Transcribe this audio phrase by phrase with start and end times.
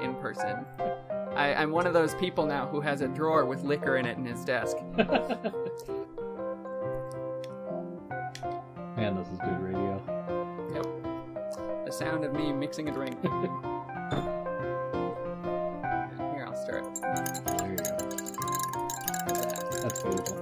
[0.00, 0.64] in person.
[1.36, 4.18] I, I'm one of those people now who has a drawer with liquor in it
[4.18, 4.76] in his desk.
[8.96, 10.02] Man, this is good radio.
[10.74, 10.86] Yep.
[11.86, 13.20] The sound of me mixing a drink.
[13.22, 13.32] Here,
[16.46, 16.84] I'll stir it.
[17.58, 17.84] There you go.
[19.82, 20.38] That's beautiful.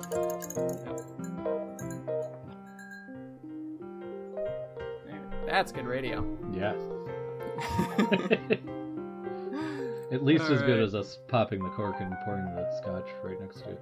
[5.46, 6.26] That's good radio.
[6.52, 6.74] Yeah.
[10.12, 13.56] At least as good as us popping the cork and pouring the scotch right next
[13.62, 13.76] to the,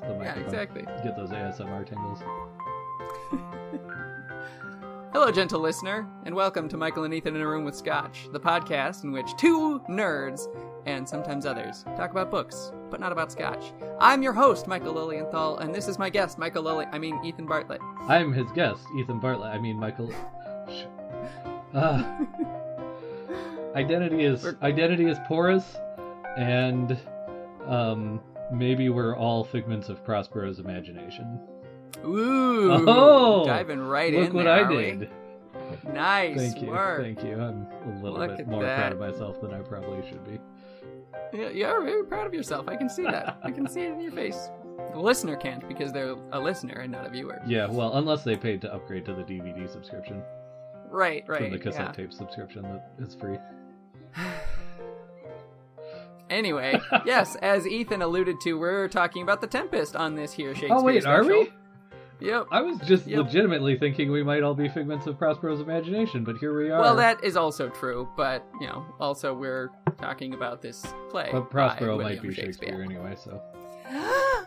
[0.00, 0.80] the Yeah, exactly.
[1.04, 2.20] Get those ASMR tingles.
[5.12, 8.40] Hello, gentle listener, and welcome to Michael and Ethan in a Room with Scotch, the
[8.40, 10.48] podcast in which two nerds,
[10.86, 13.74] and sometimes others, talk about books, but not about Scotch.
[14.00, 16.86] I'm your host, Michael Lilienthal, and this is my guest, Michael Lily.
[16.92, 17.82] I mean, Ethan Bartlett.
[18.08, 19.52] I'm his guest, Ethan Bartlett.
[19.52, 20.10] I mean, Michael.
[21.72, 22.56] Ah.
[23.74, 25.76] Identity is We're- identity is porous,
[26.36, 26.98] and
[27.66, 28.20] um,
[28.52, 31.40] maybe we're all figments of Prospero's imagination.
[32.04, 34.82] Ooh, Oh, diving right Look in Look what there, I are we?
[34.92, 35.10] did.
[35.92, 37.02] Nice Thank you, work.
[37.02, 37.34] thank you.
[37.40, 38.76] I'm a little Look bit more that.
[38.78, 40.38] proud of myself than I probably should be.
[41.32, 42.66] Yeah, you're very proud of yourself.
[42.68, 43.38] I can see that.
[43.44, 44.50] I can see it in your face.
[44.92, 47.40] The listener can't because they're a listener and not a viewer.
[47.46, 50.22] Yeah, well, unless they paid to upgrade to the DVD subscription
[50.88, 51.42] Right, right.
[51.42, 51.92] from the cassette yeah.
[51.92, 53.38] tape subscription that is free.
[56.28, 60.76] Anyway, yes, as Ethan alluded to, we're talking about the Tempest on this here Shakespeare
[60.76, 61.50] Oh wait, are we?
[62.20, 62.46] Yep.
[62.52, 63.24] I was just Yep.
[63.24, 66.80] legitimately thinking we might all be figments of Prospero's imagination, but here we are.
[66.80, 71.30] Well, that is also true, but you know, also we're talking about this play.
[71.32, 72.80] but Prospero might be Shakespeare.
[72.82, 73.42] anyway, so.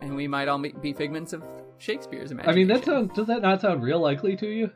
[0.00, 1.42] and we might all be figments of
[1.78, 2.50] Shakespeare's imagination.
[2.50, 3.14] I mean, that sounds.
[3.14, 4.70] Does that not sound real likely to you?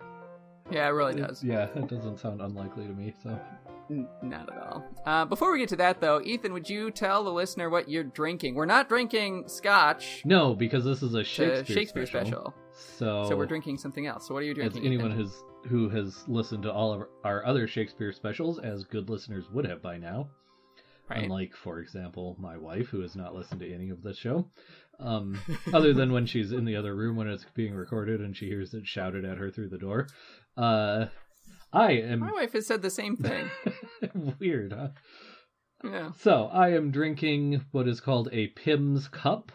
[0.71, 1.43] Yeah, it really does.
[1.44, 3.12] Yeah, it doesn't sound unlikely to me.
[3.23, 3.39] So.
[3.91, 4.84] N- Not at all.
[5.04, 8.04] Uh, before we get to that, though, Ethan, would you tell the listener what you're
[8.04, 8.54] drinking?
[8.54, 10.22] We're not drinking scotch.
[10.25, 12.54] No, because this is a Shakespeare, Shakespeare special.
[12.75, 13.26] So.
[13.28, 14.26] So we're drinking something else.
[14.28, 14.87] So what are you As drinking?
[14.87, 15.19] anyone Ethan?
[15.19, 19.65] who's who has listened to all of our other Shakespeare specials, as good listeners would
[19.66, 20.28] have by now,
[21.09, 21.22] right?
[21.22, 24.49] unlike, for example, my wife, who has not listened to any of this show,
[24.99, 25.38] um,
[25.72, 28.75] other than when she's in the other room when it's being recorded and she hears
[28.75, 30.09] it shouted at her through the door.
[30.56, 31.06] Uh,
[31.72, 33.50] I am My wife has said the same thing.
[34.38, 34.88] weird, huh?
[35.83, 36.10] yeah.
[36.19, 39.53] So I am drinking what is called a Pimm's Cup.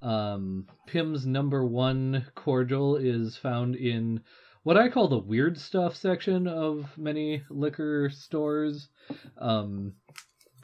[0.00, 4.20] Um, Pimm's number one cordial is found in
[4.62, 8.88] what I call the weird stuff section of many liquor stores.
[9.38, 9.94] Um,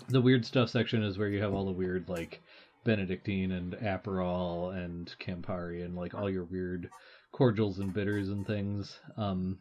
[0.08, 2.40] the weird stuff section is where you have all the weird like
[2.84, 6.88] Benedictine and Aperol and Campari and like all your weird
[7.32, 8.98] cordials and bitters and things.
[9.16, 9.58] Um,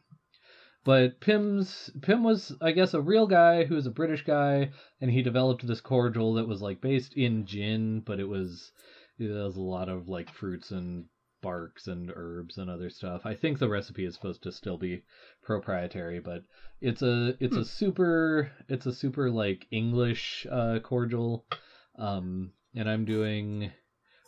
[0.87, 4.71] but Pimm's Pim was, I guess, a real guy who was a British guy,
[5.01, 8.71] and he developed this cordial that was like based in gin, but it was
[9.19, 11.03] it has a lot of like fruits and
[11.41, 13.25] barks and herbs and other stuff.
[13.25, 15.03] I think the recipe is supposed to still be
[15.43, 16.43] proprietary, but
[16.79, 21.45] it's a it's a super it's a super like English uh, cordial,
[21.99, 23.71] um, and I'm doing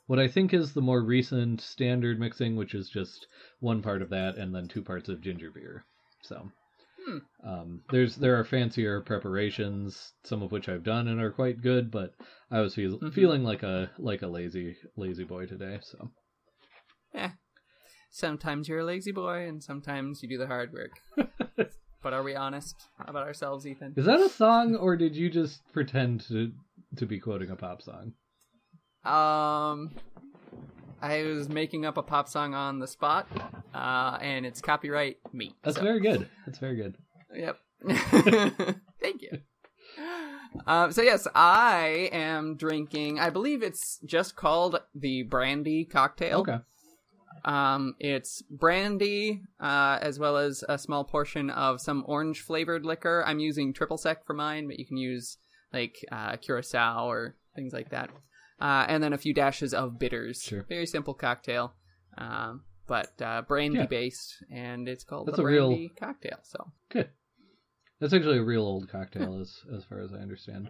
[0.08, 3.28] what I think is the more recent standard mixing, which is just
[3.62, 5.86] one part of that and then two parts of ginger beer.
[6.22, 6.50] So
[7.06, 7.18] Hmm.
[7.44, 11.90] um, there's there are fancier preparations, some of which I've done and are quite good,
[11.92, 12.14] but
[12.52, 13.14] I was feel, Mhm.
[13.14, 15.80] feeling like a like a lazy lazy boy today.
[15.82, 16.10] So
[17.14, 17.30] Eh.
[18.12, 20.92] Sometimes you're a lazy boy, and sometimes you do the hard work.
[22.04, 23.94] but are we honest about ourselves, Ethan?
[23.98, 26.52] is that a song or did you just pretend to
[26.98, 28.14] to be quoting a pop song?
[29.06, 29.92] Um,
[31.02, 33.28] I was making up a pop song on the spot,
[33.74, 35.56] uh, and it's copyright me.
[35.64, 36.28] That's so- very good.
[36.46, 36.96] That's very good.
[37.34, 37.58] Yep.
[39.02, 39.40] Thank you.
[40.66, 43.20] Um, so yes, I am drinking.
[43.20, 46.40] I believe it's just called the brandy cocktail.
[46.40, 46.58] Okay.
[47.46, 53.24] Um, it's brandy, uh, as well as a small portion of some orange flavored liquor.
[53.26, 55.38] I'm using triple sec for mine, but you can use
[55.72, 58.10] like uh, curacao or things like that.
[58.62, 60.42] Uh, and then a few dashes of bitters.
[60.44, 60.66] Sure.
[60.68, 61.74] Very simple cocktail,
[62.18, 63.86] um, but uh, brandy Yeah.
[63.86, 66.40] based, and it's called That's the a real- brandy cocktail.
[66.44, 67.10] So Good.
[68.00, 70.70] That's actually a real old cocktail, as as far as I understand.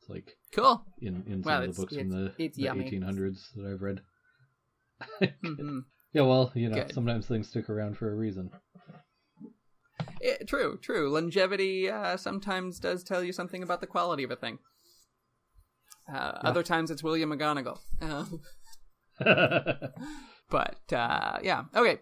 [0.00, 0.84] It's like cool.
[1.00, 4.00] in in some of the books from the, the 1800s that I've read.
[5.44, 5.80] Mhm.
[6.12, 6.92] Yeah, well, you know, Good.
[6.94, 8.50] sometimes things stick around for a reason.
[10.22, 11.10] Eh, true, true.
[11.10, 14.58] Longevity uh, sometimes does tell you something about the quality of a thing.
[16.12, 17.78] Uh, Other times it's William McGonagall.
[18.00, 18.24] Uh,
[20.50, 21.98] but uh, yeah, okay.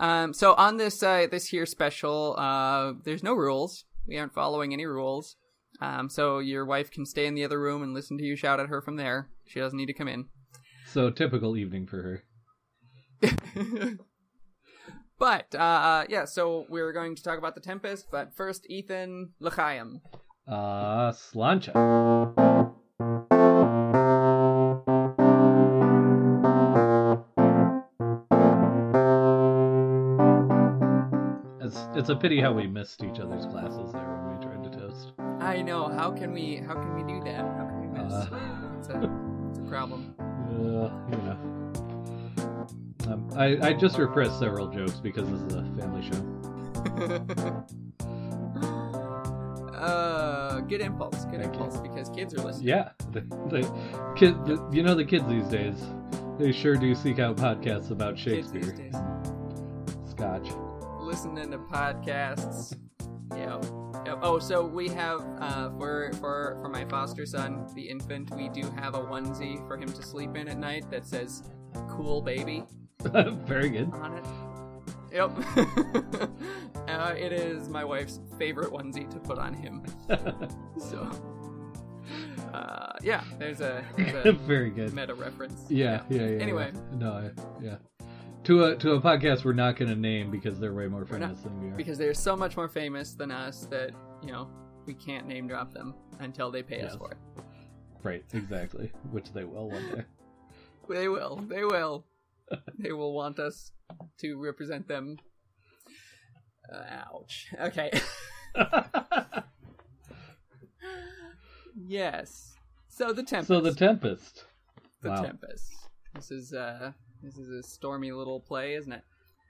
[0.00, 3.84] Um, so on this uh, this here special, uh, there's no rules.
[4.06, 5.36] We aren't following any rules.
[5.80, 8.60] Um, so your wife can stay in the other room and listen to you shout
[8.60, 9.28] at her from there.
[9.46, 10.26] She doesn't need to come in.
[10.86, 12.24] So typical evening for her.
[15.18, 18.06] but uh, yeah, so we're going to talk about the Tempest.
[18.10, 20.00] But first, Ethan L'chaim.
[20.46, 22.43] Uh, Slàinte.
[31.96, 35.12] It's a pity how we missed each other's classes there when we tried to toast.
[35.40, 35.88] I know.
[35.88, 36.56] How can we?
[36.56, 37.36] How can we do that?
[37.36, 38.12] How can we miss?
[38.12, 38.26] Uh.
[38.78, 40.14] it's, a, it's a problem.
[40.18, 41.38] Uh, you know.
[43.06, 46.20] Um, I I just repressed several jokes because this is a family show.
[49.76, 51.24] uh, good impulse.
[51.26, 51.62] Good Thank you.
[51.62, 52.68] impulse because kids are listening.
[52.68, 53.62] Yeah, the, the
[54.16, 55.76] kid, the, you know the kids these days,
[56.38, 58.74] they sure do seek out podcasts about Shakespeare.
[60.08, 60.48] Scotch.
[61.14, 62.76] Listening to podcasts.
[63.36, 63.60] Yeah.
[64.04, 64.18] Yep.
[64.20, 68.68] Oh, so we have uh, for for for my foster son, the infant, we do
[68.72, 71.44] have a onesie for him to sleep in at night that says
[71.88, 72.64] "Cool Baby"
[73.00, 73.92] Very good.
[73.92, 74.24] on it.
[75.12, 75.30] Yep.
[76.88, 79.84] uh, it is my wife's favorite onesie to put on him.
[80.80, 81.08] So,
[82.52, 84.92] uh, yeah, there's a, there's a Very good.
[84.92, 85.64] meta reference.
[85.68, 86.42] Yeah, yeah, yeah.
[86.42, 86.72] Anyway.
[86.74, 86.98] yeah.
[86.98, 87.30] no, I,
[87.62, 87.76] yeah.
[88.44, 91.18] To a to a podcast we're not going to name because they're way more We're
[91.18, 91.76] not- famous than we are.
[91.76, 93.90] because they're so much more famous than us that
[94.22, 94.50] you know
[94.84, 97.16] we can't name drop them until they pay us for it.
[98.02, 98.92] Right, exactly.
[99.10, 100.02] Which they will one day.
[100.86, 101.36] They will.
[101.48, 102.04] They will.
[102.78, 103.72] they will want us
[104.18, 105.16] to represent them.
[106.70, 106.82] Uh,
[107.14, 107.46] ouch.
[107.58, 107.90] Okay.
[111.74, 112.54] yes.
[112.88, 113.48] So the Tempest.
[113.48, 114.44] so the Tempest.
[115.00, 115.22] the wow.
[115.22, 115.72] Tempest.
[116.14, 116.92] This is uh
[117.24, 119.02] this is a stormy little play, isn't it?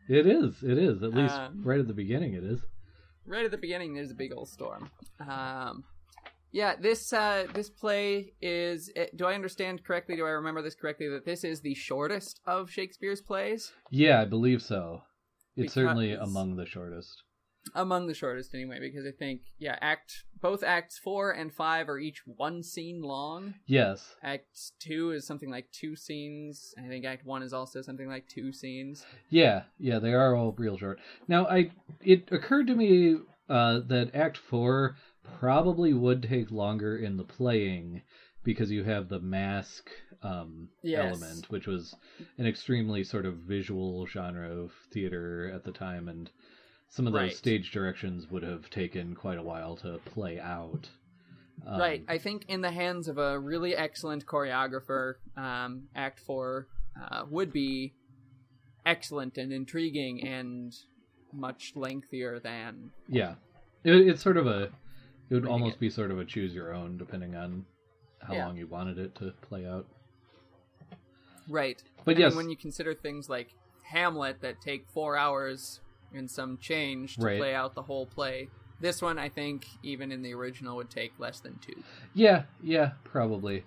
[0.09, 0.62] It is.
[0.62, 1.03] It is.
[1.03, 2.61] At least Um, right at the beginning, it is.
[3.26, 4.91] right at the beginning there's a big old storm
[5.26, 5.82] um
[6.53, 10.75] yeah this uh this play is eh, do i understand correctly do i remember this
[10.75, 15.03] correctly that this is the shortest of shakespeare's plays Yeah, I believe so.
[15.56, 17.23] It's certainly among the shortest.
[17.75, 21.99] Among the shortest anyway because i think yeah act both acts four and five are
[21.99, 24.16] each one scene long Yes.
[24.22, 28.28] act two is something like two scenes i think act one is also something like
[28.28, 31.00] two scenes Yeah, yeah, they are all real short.
[31.26, 31.70] Now, I
[32.02, 33.16] it occurred to me
[33.49, 34.96] uh, that Act Four
[35.38, 38.02] probably would take longer in the playing
[38.44, 39.90] because you have the masque
[40.22, 41.00] um, Yes.
[41.00, 41.94] element, which was
[42.38, 46.31] an extremely sort of visual genre of theater at the time, and
[46.94, 47.32] some of those Right.
[47.37, 50.88] stage directions would have taken quite a while to play out.
[51.67, 56.67] Um, right i think in the hands of a really excellent choreographer um, act four
[57.00, 57.94] uh, would be
[58.85, 60.75] excellent and intriguing and
[61.32, 63.35] much lengthier than Yeah,
[63.82, 64.64] it, it's sort of a.
[65.31, 65.81] It would almost it.
[65.81, 67.64] be sort of a choose your own, depending on
[68.20, 68.46] how Yeah.
[68.46, 69.87] long you wanted it to play out.
[71.49, 73.55] right But yes, when you consider things like
[73.85, 75.81] hamlet that take four hours
[76.14, 77.38] and some change to Right.
[77.38, 78.49] play out the whole play
[78.81, 81.82] this one i think even in the original would take less than two
[82.15, 83.65] yeah, yeah, probably.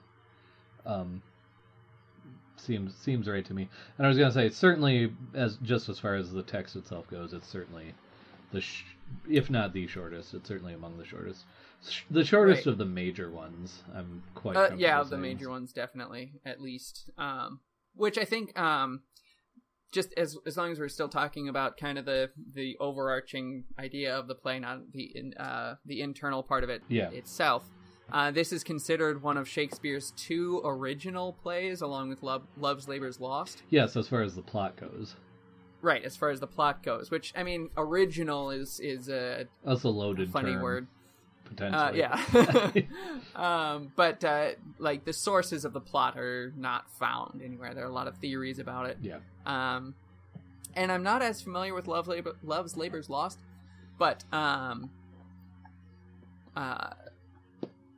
[0.86, 1.22] Um,
[2.55, 3.69] seems seems right to me.
[3.98, 7.33] And I was gonna say, certainly, as just as far as the text itself goes,
[7.33, 7.93] it's certainly
[8.51, 8.86] the, sh-
[9.29, 11.45] if not the shortest, it's certainly among the shortest.
[11.88, 12.72] Sh- The shortest Right.
[12.72, 13.83] of the major ones.
[13.93, 14.55] I'm quite.
[14.55, 17.10] Uh, yeah, of the major ones, definitely, at least.
[17.17, 17.60] Um,
[17.95, 19.01] which I think, um,
[19.91, 24.15] just as as long as we're still talking about kind of the the overarching idea
[24.15, 27.10] of the play, not the in, uh, the internal part of it Yeah.
[27.12, 27.70] itself.
[28.12, 33.20] Uh, this is considered one of Shakespeare's two original plays, along with Love, Love's Labour's
[33.20, 33.63] Lost.
[33.70, 35.15] Yes, as far as the plot goes,
[35.82, 39.84] Right, as far as the plot goes, which I mean, original is is a that's
[39.84, 40.88] a loaded funny term, word.
[41.50, 41.50] Uh,
[41.91, 42.00] potentially.
[42.00, 42.82] yeah.
[43.74, 47.74] um, but uh, like the sources of the plot are not found anywhere.
[47.74, 48.98] There are a lot of theories about it.
[49.01, 49.17] yeah.
[49.48, 49.96] Um,
[50.75, 53.39] and I'm not as familiar with Love Labor, Love's Labor's Lost,
[53.98, 54.92] but um,
[56.56, 56.89] uh,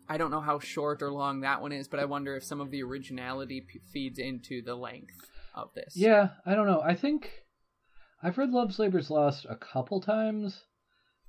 [0.08, 1.88] I don't know how short or long that one is.
[1.89, 5.94] But I wonder if some of the originality p- feeds into the length of this.
[5.96, 6.82] Yeah, I don't know.
[6.82, 7.32] I think
[8.24, 10.63] I've read Love's Labor's Lost a couple times,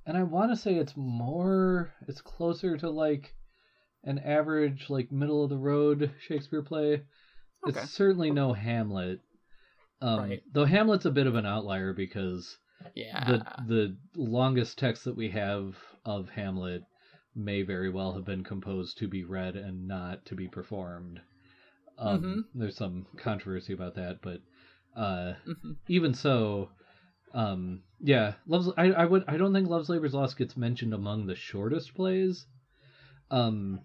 [0.05, 3.33] and I want to say it's more, it's closer to like
[4.03, 7.01] an average, like middle of the road Shakespeare play.
[7.67, 7.79] Okay.
[7.81, 9.19] It's certainly no Hamlet.
[10.01, 10.43] Um, Right.
[10.51, 12.57] Though Hamlet's a bit of an outlier because
[12.95, 16.83] yeah, the the longest text that we have of Hamlet
[17.35, 21.21] may very well have been composed to be read and not to be performed.
[21.97, 22.45] Um, Mhm.
[22.59, 24.41] There's some controversy about that, but
[24.95, 25.77] uh, Mhm.
[25.87, 26.69] even so,
[27.33, 28.69] Um, yeah, loves.
[28.75, 29.23] I, I would.
[29.27, 32.45] I don't think Love's Labor's Lost gets mentioned among the shortest plays.
[33.29, 33.79] Um,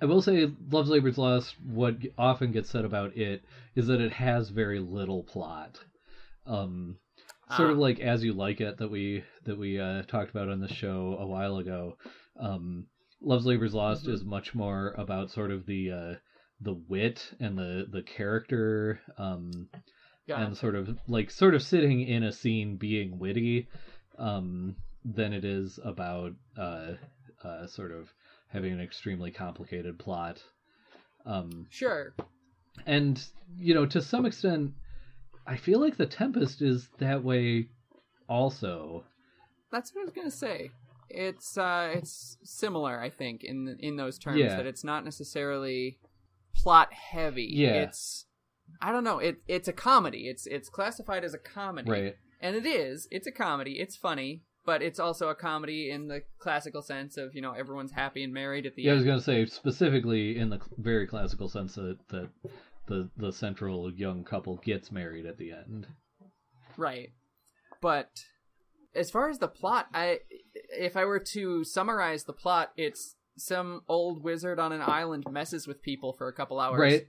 [0.00, 1.54] I will say Love's Labor's Lost.
[1.62, 5.78] What often gets said about it is that it has very little plot.
[6.46, 6.96] Um,
[7.56, 7.80] sort of Ah.
[7.80, 11.16] like As You Like It that we that we uh, talked about on the show
[11.18, 11.96] a while ago.
[12.38, 12.86] Um,
[13.20, 14.12] Love's Labor's Lost Mhm.
[14.12, 16.14] is much more about sort of the uh,
[16.60, 19.00] the wit and the the character.
[19.18, 19.68] Um,
[20.46, 23.66] and sort of like sort of sitting in a scene being witty
[24.16, 26.92] um than it is about uh
[27.42, 28.12] uh sort of
[28.52, 30.42] having an extremely complicated plot
[31.26, 32.14] um Sure.
[32.86, 33.22] and
[33.58, 34.72] you know to some extent
[35.46, 37.68] i feel like the tempest is that way
[38.28, 39.04] also
[39.72, 40.70] That's what I was gonna say.
[41.08, 44.56] It's uh, it's similar, I think, in in those terms Yeah.
[44.56, 45.98] that it's not necessarily
[46.54, 47.48] plot heavy.
[47.52, 47.82] Yeah.
[47.82, 48.26] It's
[48.80, 49.18] I don't know.
[49.18, 50.28] It it's a comedy.
[50.28, 53.08] It's it's classified as a comedy, right and it is.
[53.10, 53.80] It's a comedy.
[53.80, 57.92] It's funny, but it's also a comedy in the classical sense of you know everyone's
[57.92, 61.48] happy and married at the yeah i was gonna say specifically in the very classical
[61.48, 62.28] sense that that
[62.86, 65.86] the the central young couple gets married at the end
[66.76, 67.10] Right.
[67.80, 68.24] But
[68.94, 70.20] as far as the plot, I
[70.70, 75.66] if I were to summarize the plot, it's some old wizard on an island messes
[75.66, 76.78] with people for a couple hours.
[76.78, 77.06] right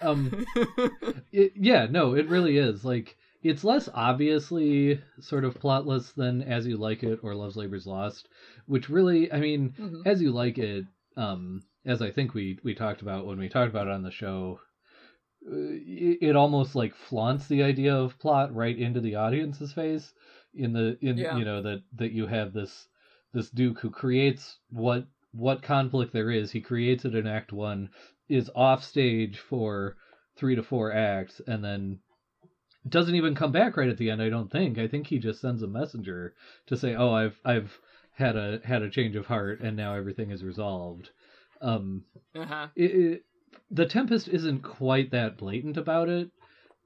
[0.00, 0.44] um
[1.32, 2.84] It, yeah, no, it really is.
[2.84, 7.86] Like, it's less obviously sort of plotless than As You Like It or Love's Labor's
[7.86, 8.28] Lost,
[8.66, 10.06] which really, I mean, Mhm.
[10.06, 10.84] As You Like It,
[11.16, 14.10] um, as I think we we talked about when we talked about it on the
[14.10, 14.58] show,
[15.46, 20.12] uh, it, it almost like flaunts the idea of plot right into the audience's face.
[20.54, 21.36] In the in Yeah.
[21.36, 22.86] you know that that you have this
[23.32, 26.50] this Duke who creates what what conflict there is.
[26.50, 27.88] He creates it in Act One,
[28.28, 29.96] is off stage for
[30.36, 31.98] three to four acts, and then
[32.88, 34.20] doesn't even come back right at the end.
[34.22, 34.78] I don't think.
[34.78, 36.32] I think he just sends a messenger
[36.66, 37.80] to say, "Oh, I've I've
[38.12, 41.10] had a had a change of heart, and now everything is resolved."
[41.60, 42.02] Um,
[42.34, 42.68] Uh-huh.
[42.74, 43.22] it, it,
[43.70, 46.28] the Tempest isn't quite that blatant about it.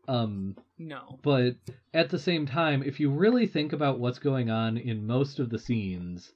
[0.09, 1.19] Um, No.
[1.23, 1.55] but
[1.95, 5.51] at the same time, if you really think about what's going on in most of
[5.51, 6.33] the scenes,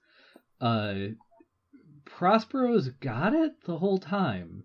[0.60, 0.94] uh,
[2.04, 4.64] Prospero's got it the whole time.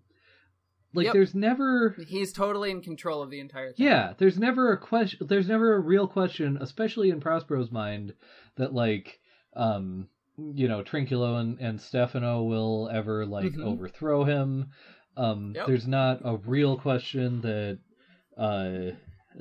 [0.95, 1.13] Like, Yep.
[1.13, 1.95] there's never.
[2.07, 3.85] He's totally in control of the entire thing.
[3.85, 5.27] Yeah, there's never a question.
[5.27, 8.13] There's never a real question, especially in Prospero's mind,
[8.55, 9.19] that like,
[9.55, 13.63] um, you know, Trinculo and, and Stephano will ever like Mhm.
[13.63, 14.67] overthrow him.
[15.17, 15.67] Um, Yep.
[15.67, 17.79] there's not a real question that
[18.37, 18.91] uh,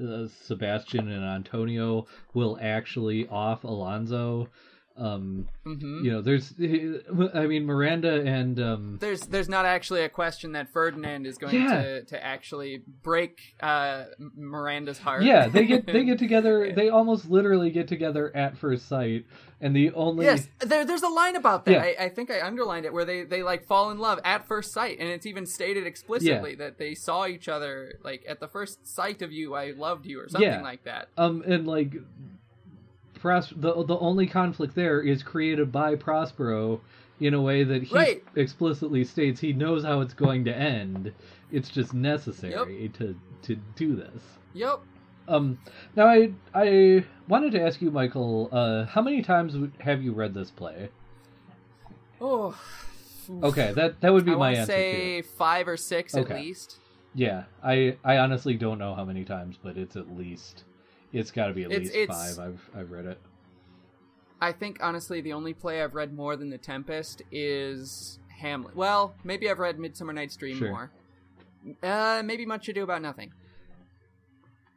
[0.00, 4.48] uh, Sebastian and Antonio will actually off Alonso.
[4.96, 10.08] Um, hmm you know, there's, I mean, Miranda and um, There's there's not actually a
[10.08, 11.82] question that Ferdinand is going Yeah.
[11.82, 15.24] to, to actually break uh, Miranda's heart.
[15.24, 16.72] yeah, they get they get together.
[16.72, 19.26] They almost literally get together at first sight,
[19.60, 21.72] and the only Yes, there, there's a line about that.
[21.72, 21.82] Yeah.
[21.82, 24.72] I, I think I underlined it where they, they like fall in love at first
[24.72, 28.86] sight, and it's even stated explicitly that they saw each other like at the first
[28.86, 30.62] sight of you, I loved you, or something Yeah.
[30.62, 31.08] like that.
[31.16, 31.94] Um, and like,
[33.24, 36.82] Pros- the the only conflict there is created by Prospero
[37.20, 38.22] in a way that he Right.
[38.36, 41.10] explicitly states he knows how it's going to end.
[41.50, 44.22] It's just necessary to to do this.
[44.52, 44.80] Yep.
[45.26, 45.56] Um,
[45.96, 50.34] now I I wanted to ask you, Michael, uh, how many times have you read
[50.34, 50.90] this play?
[52.20, 52.54] Oh.
[53.42, 55.28] Okay, that that would be I my answer say too.
[55.28, 56.78] five or six at least.
[57.14, 60.64] Yeah, I I honestly don't know how many times, but it's at least
[61.14, 62.46] it's got to be at It's- least it's- five.
[62.46, 63.18] I've I've read it.
[64.40, 68.76] I think honestly the only play I've read more than The Tempest is Hamlet.
[68.76, 70.70] Well, maybe I've read Midsummer Night's Dream Sure.
[70.70, 70.90] more.
[71.82, 73.32] Uh, maybe Much Ado About Nothing.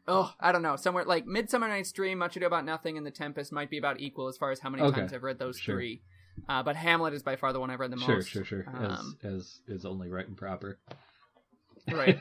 [0.07, 0.77] Oh, I don't know.
[0.77, 3.99] Somewhere like Midsummer Night's Dream, Much Ado About Nothing, and The Tempest might be about
[3.99, 5.01] equal as far as how many Okay.
[5.01, 5.75] times I've read those Sure.
[5.75, 6.01] three.
[6.47, 8.29] Uh, but Hamlet is by far the one I've read the Sure, most.
[8.29, 8.63] sure, sure.
[8.73, 10.77] Um, as as is only right and proper.
[11.91, 12.17] right.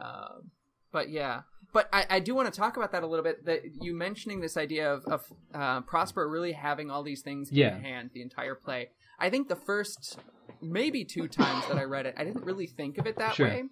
[0.00, 0.50] um,
[0.92, 1.42] but yeah,
[1.74, 3.44] but I, I do want to talk about that a little bit.
[3.44, 5.20] That you mentioning this idea of, of
[5.52, 7.76] uh, Prosper really having all these things Yeah.
[7.76, 8.88] in hand the entire play.
[9.18, 10.18] I think the first
[10.62, 13.46] maybe two times that I read it, I didn't really think of it that Sure.
[13.48, 13.64] way.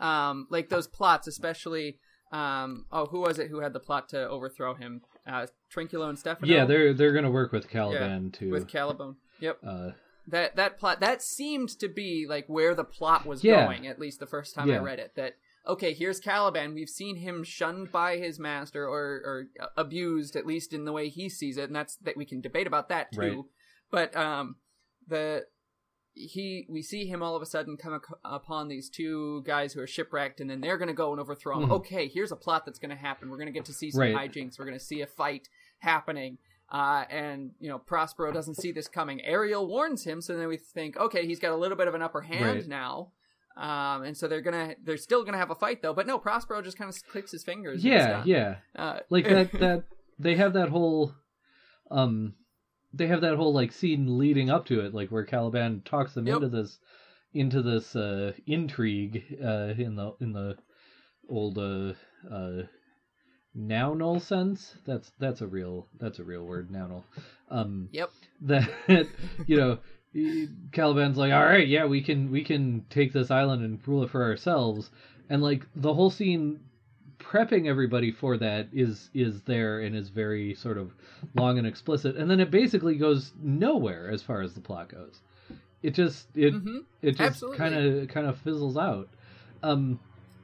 [0.00, 1.98] Um, like those plots, especially.
[2.32, 5.02] Um, oh, who was it who had the plot to overthrow him?
[5.26, 6.52] Uh, Trinculo and Stephano.
[6.52, 8.50] Yeah, they're they're gonna work with Caliban too.
[8.50, 9.16] with Caliban.
[9.40, 9.58] Yep.
[9.64, 9.90] uh
[10.28, 13.64] that that plot that seemed to be like where the plot was Yeah.
[13.66, 15.34] going at least the first time i read it that
[15.66, 19.46] okay here's caliban we've seen him shunned by his master or or
[19.76, 22.66] abused at least in the way he sees it and that's that we can debate
[22.66, 23.36] about that too Right.
[23.90, 24.56] but um
[25.08, 25.44] the
[26.14, 29.80] he we see him all of a sudden come ac- upon these two guys who
[29.80, 31.72] are shipwrecked and then they're going to go and overthrow him Mhm.
[31.72, 34.00] okay here's a plot that's going to happen we're going to get to see some
[34.00, 34.14] Right.
[34.14, 35.48] hijinks we're going to see a fight
[35.80, 36.38] happening
[36.72, 40.56] uh, and you know prospero doesn't see this coming ariel warns him so then we
[40.56, 42.66] think okay he's got a little bit of an upper hand Right.
[42.68, 43.12] now
[43.56, 46.60] um, and so they're gonna they're still gonna have a fight though but no prospero
[46.62, 48.56] just kind of clicks his fingers Yeah, yeah.
[48.76, 49.84] uh, Like that that
[50.18, 51.14] they have that whole
[51.90, 52.34] um
[52.92, 56.26] they have that whole like scene leading up to it, like where Caliban talks them
[56.26, 56.36] Yep.
[56.36, 56.78] into this
[57.34, 60.56] into this uh intrigue uh in the in the
[61.28, 61.92] old uh
[62.32, 62.62] uh
[63.56, 64.74] nounal sense.
[64.86, 67.04] That's that's a real that's a real word, nounal.
[67.50, 68.10] Um yep
[68.42, 68.68] that
[69.46, 69.78] you know
[70.72, 74.10] Caliban's like, all right, yeah, we can we can take this island and rule it
[74.10, 74.90] for ourselves,
[75.28, 76.60] and like the whole scene
[77.18, 80.92] prepping everybody for that is is there and is very sort of
[81.34, 85.20] long and explicit, and then it basically goes nowhere as far as the plot goes.
[85.82, 89.08] It just it hmm it just kind of kind of fizzles out.
[89.62, 89.98] Um,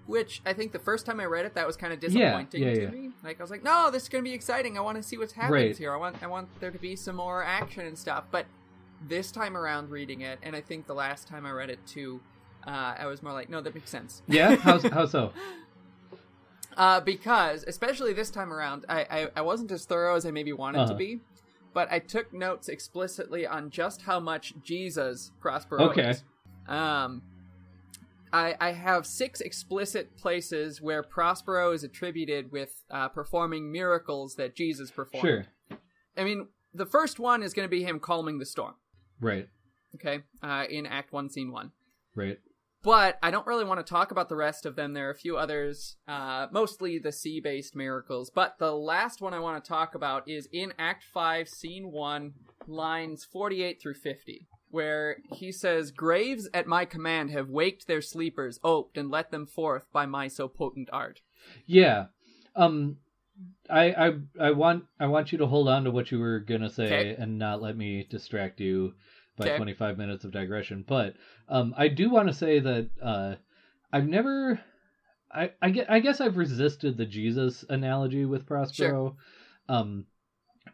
[0.06, 2.62] Which I think the first time I read it, that was kind of Yeah, disappointing
[2.62, 2.90] yeah, to yeah.
[2.90, 3.10] me.
[3.22, 4.76] Like I was like, no, this is gonna be exciting.
[4.76, 5.76] I want to see what's happens Right.
[5.76, 5.92] here.
[5.92, 8.24] I want I want there to be some more action and stuff.
[8.30, 8.46] But
[9.06, 12.20] this time around, reading it, and I think the last time I read it too,
[12.66, 14.22] uh, I was more like, no, that makes sense.
[14.28, 15.32] yeah, how how so?
[16.76, 20.52] uh, because especially this time around, I, I I wasn't as thorough as I maybe
[20.52, 20.94] wanted to Uh-huh.
[20.94, 21.20] be.
[21.74, 26.10] But I took notes explicitly on just how much Jesus Prospero Okay.
[26.10, 26.22] is.
[26.68, 27.22] Um,
[28.30, 34.54] I, I have six explicit places where Prospero is attributed with uh, performing miracles that
[34.54, 35.26] Jesus performed.
[35.26, 35.46] Sure,
[36.16, 38.74] I mean, the first one is going to be him calming the storm.
[39.22, 39.48] Right,
[39.94, 41.72] Okay, uh, in Act One, Scene One.
[42.14, 42.38] right,
[42.82, 44.92] But I don't really want to talk about the rest of them.
[44.92, 48.30] There are a few others, uh, mostly the sea based miracles.
[48.34, 52.32] But the last one I want to talk about is in Act 5, Scene 1,
[52.66, 58.58] lines 48 through 50, where he says, Graves at my command have waked their sleepers,
[58.64, 61.20] oped, and let them forth by my so potent art.
[61.66, 62.06] yeah.
[62.56, 62.96] Um,
[63.70, 66.68] I I I want I want you to hold on to what you were gonna
[66.68, 67.16] say Okay.
[67.18, 68.92] and not let me distract you
[69.36, 69.56] by Okay.
[69.56, 70.84] 25 minutes of digression.
[70.86, 71.14] But
[71.48, 73.34] um, I do want to say that uh,
[73.92, 74.60] I've never.
[75.34, 79.16] I, I, gue- I guess I've resisted the Jesus analogy with Prospero,
[79.66, 80.04] um,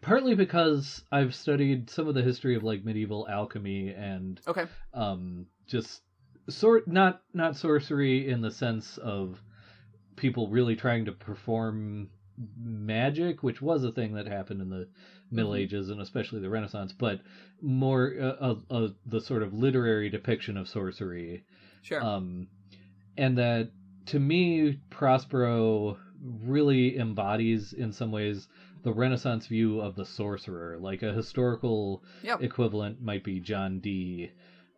[0.01, 4.65] partly because I've studied some of the history of like medieval alchemy and Okay.
[4.93, 6.03] um, just
[6.49, 9.41] sort not not sorcery in the sense of
[10.17, 12.11] people really trying to perform
[12.61, 14.89] magic, which was a thing that happened in the
[15.31, 15.59] Middle Mhm.
[15.59, 17.21] Ages and especially the Renaissance, but
[17.61, 21.43] more uh, of, of the sort of literary depiction of sorcery.
[21.83, 22.03] Sure.
[22.03, 22.47] Um,
[23.17, 23.69] and that
[24.07, 28.49] to me, Prospero really embodies in some ways
[28.83, 32.43] the Renaissance view of the sorcerer, like a historical Yep.
[32.43, 34.31] equivalent might be John Dee.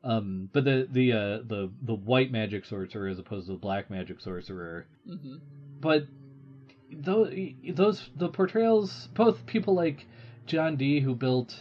[0.03, 3.91] Um, but the the uh, the the white magic sorcerer as opposed to the black
[3.91, 4.87] magic sorcerer.
[5.07, 5.37] hmm
[5.81, 6.05] But
[6.91, 7.33] those
[7.73, 10.07] those the portrayals, both people like
[10.47, 11.61] John Dee who built,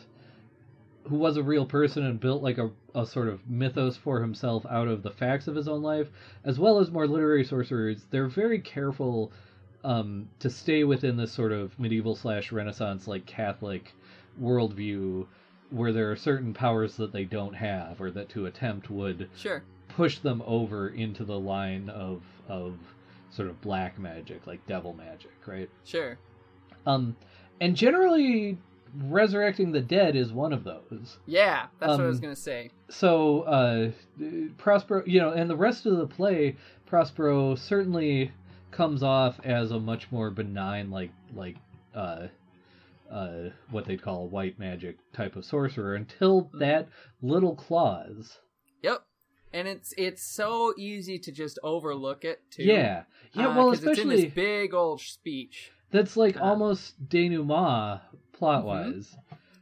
[1.03, 4.65] who was a real person and built like a a sort of mythos for himself
[4.67, 6.07] out of the facts of his own life,
[6.43, 8.07] as well as more literary sorcerers.
[8.09, 9.31] They're very careful
[9.83, 13.93] um, to stay within this sort of medieval slash Renaissance like Catholic
[14.41, 15.27] worldview
[15.69, 19.61] where there are certain powers that they don't have or that to attempt would Sure.
[19.89, 22.73] push them over into the line of of
[23.29, 26.17] sort of black magic like devil magic right Sure.
[26.87, 27.15] um
[27.61, 28.57] and generally
[28.95, 32.41] resurrecting the dead is one of those Yeah, that's what I was Um, going to
[32.41, 32.71] say.
[32.89, 33.91] so uh
[34.57, 38.31] prospero you know and the rest of the play prospero certainly
[38.71, 41.57] comes off as a much more benign like like
[41.95, 42.27] uh
[43.11, 46.59] uh what they'd call a white magic type of sorcerer until Mhm.
[46.59, 46.87] that
[47.21, 48.39] little clause
[48.83, 49.03] Yep.
[49.51, 52.63] And it's it's so easy to just overlook it too.
[52.63, 55.71] yeah yeah Uh, well 'cause it's in especially this big old speech.
[55.91, 58.01] That's like Uh, almost denouement
[58.39, 59.15] plot wise.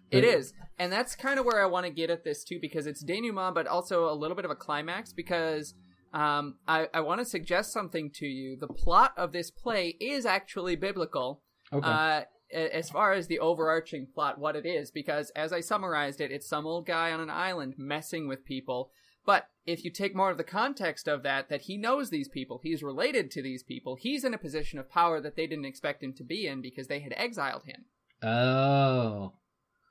[0.09, 2.87] It is, and that's kind of where I want to get at this too, because
[2.87, 5.11] it's denouement, but also a little bit of a climax.
[5.11, 5.73] Because
[6.13, 8.55] um, I, I want to suggest something to you.
[8.57, 11.41] The plot of this play is actually biblical,
[11.73, 11.85] Okay.
[11.85, 12.21] uh,
[12.53, 14.91] as far as the overarching plot, what it is.
[14.91, 18.91] Because as I summarized it, it's some old guy on an island messing with people.
[19.25, 22.61] But if you take more of the context of that, that he knows these people,
[22.63, 26.01] he's related to these people, he's in a position of power that they didn't expect
[26.01, 27.83] him to be in because they had exiled him.
[28.23, 29.33] Oh.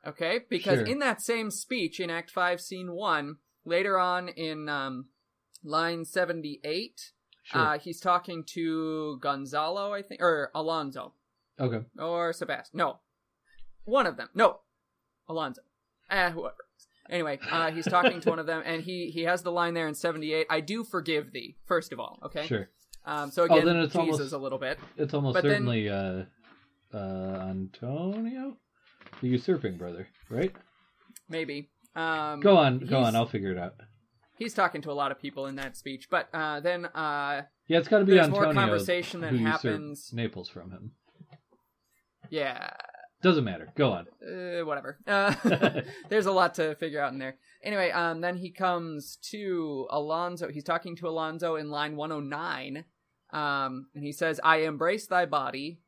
[0.07, 0.87] Okay, because Sure.
[0.87, 5.07] in that same speech in Act 5, Scene 1, later on in um,
[5.65, 7.13] line 78,
[7.43, 7.61] Sure.
[7.61, 11.13] uh, he's talking to Gonzalo, I think, or Alonso.
[11.59, 11.85] okay.
[11.99, 12.79] or Sebastian.
[12.79, 12.99] No,
[13.85, 14.29] one of them.
[14.35, 14.61] No,
[15.29, 15.63] Alonso.
[16.11, 16.55] Eh, whoever.
[17.11, 19.87] Anyway, uh, he's talking to one of them, and he he has the line there
[19.89, 20.47] in seventy eight.
[20.51, 21.57] I do forgive thee.
[21.65, 22.47] First of all, okay.
[22.47, 22.69] Sure.
[23.05, 24.79] Um, so again, then it's Jesus almost- a little bit.
[24.97, 26.25] It's almost But then- certainly uh,
[26.95, 28.57] uh, Antonio,
[29.21, 30.53] the usurping brother, right?
[31.29, 31.71] Maybe.
[31.95, 33.17] Um, Go on, go on.
[33.17, 33.75] I'll figure it out.
[34.39, 37.79] He's talking to a lot of people in that speech, but uh, then uh, Yeah,
[37.79, 40.11] it's got to be there's Antonio more conversation that happens.
[40.13, 40.93] Naples from him.
[42.29, 42.69] Yeah,
[43.23, 43.73] Doesn't matter.
[43.77, 44.07] Go on.
[44.23, 44.99] uh, whatever.
[45.07, 45.35] Uh,
[46.11, 47.37] there's a lot to figure out in there.
[47.63, 50.49] Anyway, um, then he comes to Alonso.
[50.51, 52.85] He's talking to Alonso in line 109,
[53.33, 55.81] um, and he says, "I embrace thy body,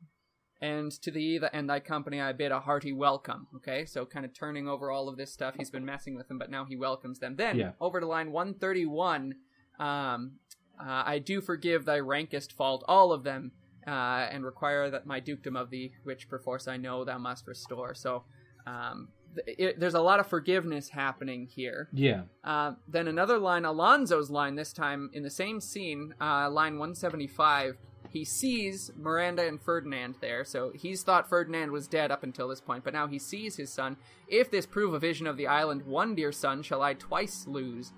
[0.61, 4.25] and to thee the, and thy company I bid a hearty welcome." Okay, so kind
[4.25, 5.55] of turning over all of this stuff.
[5.57, 7.35] He's been messing with them, but now he welcomes them.
[7.35, 7.71] Then Yeah.
[7.79, 9.35] over to line 131.
[9.79, 10.33] Um,
[10.79, 13.51] uh, I do forgive thy rankest fault, all of them,
[13.87, 13.91] uh,
[14.31, 17.93] and require that my dukedom of thee, which perforce I know thou must restore.
[17.93, 18.23] So,
[18.65, 21.89] um, th- it, there's a lot of forgiveness happening here.
[21.93, 22.23] Yeah.
[22.43, 27.77] Uh, then another line, Alonso's line, this time in the same scene, uh, line 175.
[28.11, 32.61] He sees Miranda and Ferdinand there, so he's thought Ferdinand was dead up until this
[32.61, 33.97] point, but now he sees his son.
[34.27, 37.93] If this prove a vision of the island, one dear son shall I twice lose.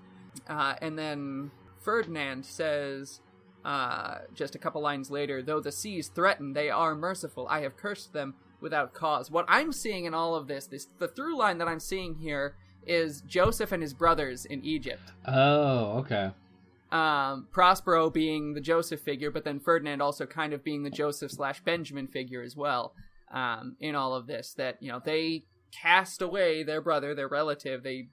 [0.46, 3.20] Uh, and then Ferdinand says,
[3.64, 7.46] uh, just a couple lines later, though the seas threaten, they are merciful.
[7.48, 9.30] I have cursed them without cause.
[9.30, 12.56] What I'm seeing in all of this, this the through line that I'm seeing here
[12.86, 15.12] is Joseph and his brothers in Egypt.
[15.26, 16.32] Oh, okay.
[16.92, 21.32] Um, Prospero being the Joseph figure, but then Ferdinand also kind of being the Joseph
[21.32, 22.94] slash Benjamin figure as well.
[23.32, 27.82] Um, in all of this, that you know they cast away their brother, their relative.
[27.82, 28.08] They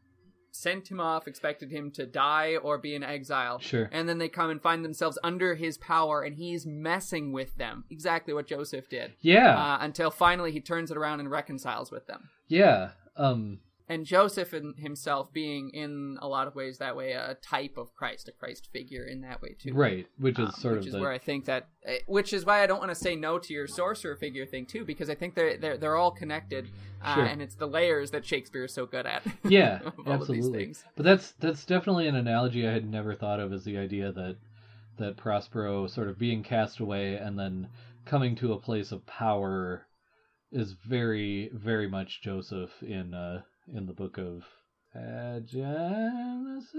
[0.51, 3.59] sent him off, expected him to die or be in exile.
[3.59, 3.89] Sure.
[3.91, 7.83] And then they come and find themselves under his power, and he's messing with them.
[7.89, 9.13] Exactly what Joseph did.
[9.21, 9.57] Yeah.
[9.57, 12.29] Uh, until finally he turns it around and reconciles with them.
[12.47, 12.91] yeah.
[13.17, 13.59] Um.
[13.89, 17.93] And Joseph in himself being, in a lot of ways, that way, a type of
[17.95, 19.73] Christ, a Christ figure in that way too.
[19.73, 20.05] Right.
[20.19, 22.45] Which is Um, sort which of is the where I think that, eh, which is
[22.45, 25.15] why I don't want to say no to your sorcerer figure thing too, because I
[25.15, 26.69] think they're they're they're all connected,
[27.01, 27.23] uh, Sure.
[27.25, 29.23] and it's the layers that Shakespeare is so good at.
[29.43, 33.15] yeah of all of these absolutely but that's that's definitely an analogy i had never
[33.15, 34.35] thought of as the idea that
[34.97, 37.67] that prospero sort of being cast away and then
[38.05, 39.85] coming to a place of power
[40.51, 43.41] is very very much joseph in uh
[43.73, 44.45] in the book of
[44.95, 46.73] uh, Genesis.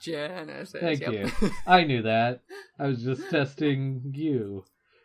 [0.00, 0.80] Genesis.
[0.80, 1.12] Thank yep.
[1.12, 1.50] you.
[1.66, 2.40] I knew that.
[2.78, 4.64] I was just testing you.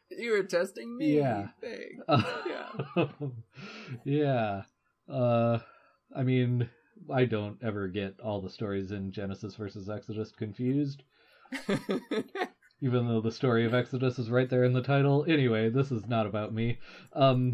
[0.10, 1.18] you were testing me.
[1.18, 1.48] Yeah.
[1.62, 2.26] Thanks.
[2.48, 3.06] yeah.
[4.04, 4.62] yeah.
[5.14, 5.60] Uh,
[6.16, 6.70] I mean,
[7.14, 11.04] I don't ever get all the stories in Genesis versus Exodus confused,
[12.82, 15.26] even though the story of Exodus is right there in the title.
[15.28, 16.80] Anyway, this is not about me.
[17.14, 17.54] Um,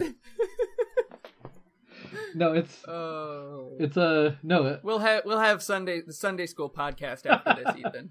[2.36, 3.72] no, it's oh.
[3.80, 7.76] it's a no, it- We'll have we'll have Sunday the Sunday school podcast after this,
[7.86, 8.10] Ethan.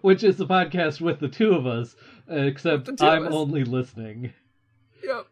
[0.00, 1.96] which is the podcast with the two of us,
[2.28, 3.32] except With the two of I'm us.
[3.34, 4.32] only listening.
[5.04, 5.26] Yep.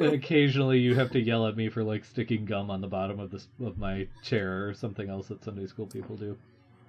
[0.14, 3.30] Occasionally you have to yell at me for like sticking gum on the bottom of
[3.30, 6.36] this of my chair or something else that Sunday school people do.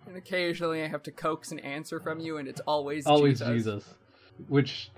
[0.07, 3.53] and occasionally I have to coax an answer from you, and it's always Always Jesus.
[3.83, 3.93] Jesus.
[4.47, 4.89] Which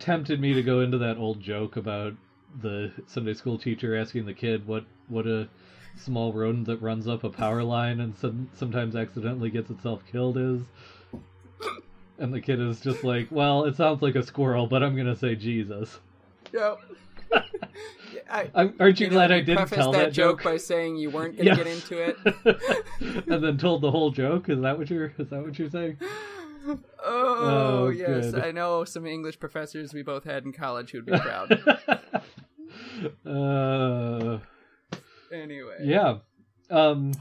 [0.00, 2.14] tempted me to go into that old joke about
[2.62, 5.48] the Sunday school teacher asking the kid what what a
[5.96, 10.36] small rodent that runs up a power line and some, sometimes accidentally gets itself killed
[10.38, 10.62] is.
[12.20, 15.16] And the kid is just like, well, it sounds like a squirrel, but I'm gonna
[15.16, 15.98] say Jesus.
[16.52, 16.78] Yep.
[17.32, 17.42] Yeah,
[18.54, 20.44] I, aren't you, you know, glad I didn't tell that, that joke joke?
[20.44, 21.56] by saying you weren't going to Yes.
[21.58, 23.24] get into it.
[23.28, 24.48] and then told the whole joke.
[24.48, 25.12] Is that what you're?
[25.18, 25.98] Is that what you're saying?
[27.02, 28.42] Oh, Oh, yes, good.
[28.44, 31.58] I know some English professors we both had in college who'd be proud.
[33.26, 34.38] Uh,
[35.32, 36.18] anyway, yeah.
[36.70, 37.12] Um.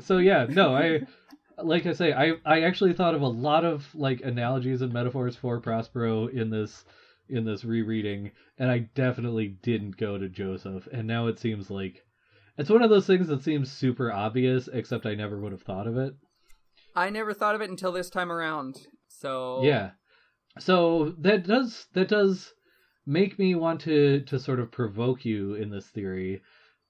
[0.00, 1.00] So yeah, no, I
[1.62, 5.36] like I say, I I actually thought of a lot of like analogies and metaphors
[5.36, 6.84] for Prospero in this
[7.28, 10.86] in this rereading, and I definitely didn't go to Joseph.
[10.92, 12.04] And now it seems like
[12.58, 15.86] it's one of those things that seems super obvious, except I never would have thought
[15.86, 16.14] of it.
[16.94, 18.86] I never thought of it until this time around.
[19.08, 19.92] So Yeah.
[20.58, 22.52] So that does that does
[23.06, 26.40] make me want to to sort of provoke you in this theory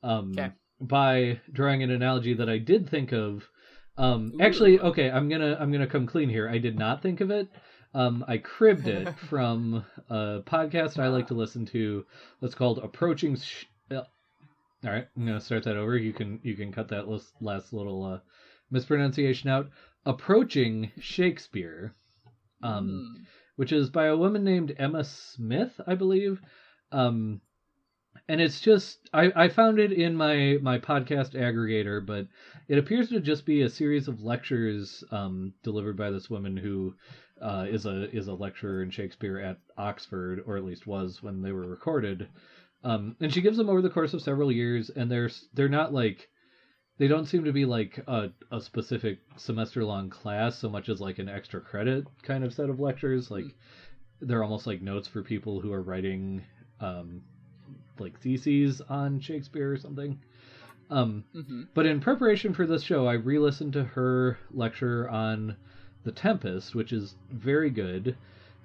[0.02, 0.50] um Okay.
[0.80, 3.48] by drawing an analogy that I did think of.
[3.96, 6.48] Um actually okay, I'm going to I'm going to come clean here.
[6.48, 7.48] I did not think of it.
[7.94, 12.04] Um I cribbed it from a podcast I like to listen to
[12.40, 14.02] that's called Approaching Sh- uh,
[14.84, 15.96] All right, I'm to start that over.
[15.96, 18.18] You can you can cut that last, last little uh
[18.70, 19.68] mispronunciation out.
[20.06, 21.94] Approaching Shakespeare
[22.62, 23.22] um, Hmm.
[23.56, 26.40] Which is by a woman named Emma Smith, I believe.
[26.90, 27.40] Um,
[28.28, 32.26] and it's just I, I found it in my my podcast aggregator but
[32.68, 36.94] it appears to just be a series of lectures um, delivered by this woman who
[37.40, 41.42] uh, is a is a lecturer in shakespeare at oxford or at least was when
[41.42, 42.28] they were recorded
[42.84, 45.92] um, and she gives them over the course of several years and they're they're not
[45.92, 46.28] like
[47.02, 51.00] they don't seem to be like a, a specific semester long class so much as
[51.00, 53.46] like an extra credit kind of set of lectures like
[54.20, 56.44] they're almost like notes for people who are writing
[56.78, 57.20] um,
[57.98, 60.16] like theses on Shakespeare or something.
[60.90, 65.56] Um, hmm but in preparation for this show, I re-listened to her lecture on
[66.04, 68.14] The Tempest, which is very good,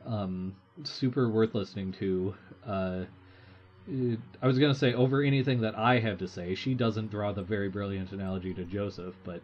[0.06, 2.36] um, super worth listening to.
[2.64, 3.06] Uh,
[4.42, 6.56] I was gonna say over anything that I have to say.
[6.56, 9.42] She doesn't draw the very brilliant analogy to Joseph, but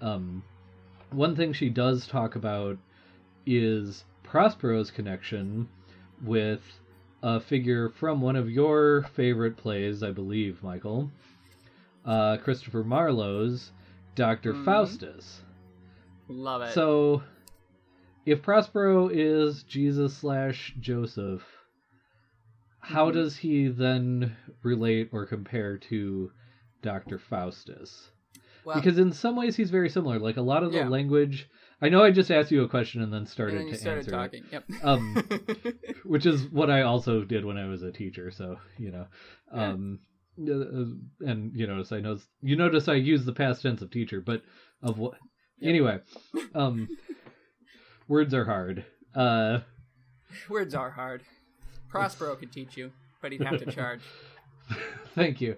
[0.00, 0.42] um,
[1.10, 2.78] one thing she does talk about
[3.46, 5.68] is Prospero's connection
[6.22, 6.60] with
[7.22, 11.10] a figure from one of your favorite plays, I believe, Michael.
[12.04, 13.72] Uh, Christopher Marlowe's
[14.14, 14.54] Dr.
[14.54, 14.64] Mhm.
[14.64, 15.42] Faustus.
[16.28, 16.72] Love it.
[16.72, 17.22] So,
[18.24, 21.42] if Prospero is Jesus slash Joseph,
[22.90, 23.14] how Mhm.
[23.14, 26.32] does he then relate or compare to
[26.82, 27.18] Dr.
[27.18, 28.10] Faustus?
[28.64, 30.18] well, because in some ways he's very similar.
[30.18, 30.88] Like a lot of the Yeah.
[30.88, 31.48] language.
[31.82, 33.98] I know I just asked you a question and then started and then to started
[34.00, 34.44] answer talking.
[34.52, 34.64] Yep.
[34.82, 35.14] um,
[36.04, 38.30] which is what I also did when I was a teacher.
[38.30, 39.06] So you know,
[39.50, 39.98] um,
[40.38, 44.20] uh, and you notice I know you notice I use the past tense of teacher,
[44.20, 44.42] but
[44.82, 45.14] of what
[45.58, 45.68] Yep.
[45.70, 46.00] anyway.
[46.54, 46.88] Um,
[48.08, 48.84] words are hard.
[49.14, 49.60] Uh,
[50.48, 51.22] Words are hard.
[51.90, 54.00] Prospero could teach you, but he'd have to charge.
[55.14, 55.56] thank you.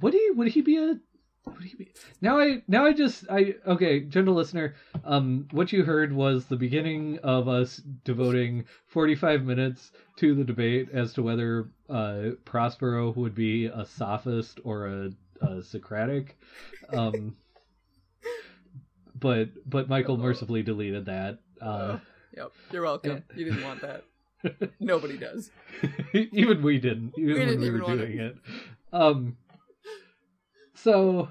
[0.00, 0.30] Would he?
[0.34, 0.98] Would he be a?
[1.46, 1.92] Would he be?
[2.20, 4.74] Now I now I just I okay, gentle listener.
[5.04, 10.44] Um, what you heard was the beginning of us devoting forty five minutes to the
[10.44, 16.38] debate as to whether uh, Prospero would be a sophist or a, a Socratic.
[16.92, 17.36] Um,
[19.18, 21.38] but but Michael mercifully deleted that.
[21.60, 21.98] Uh,
[22.36, 22.52] Yep.
[22.72, 23.24] You're welcome.
[23.34, 24.04] You didn't want that.
[24.80, 25.50] Nobody does.
[26.14, 28.36] even we didn't even We when didn't we even were doing it.
[28.36, 28.36] it
[28.92, 29.36] um
[30.74, 31.28] so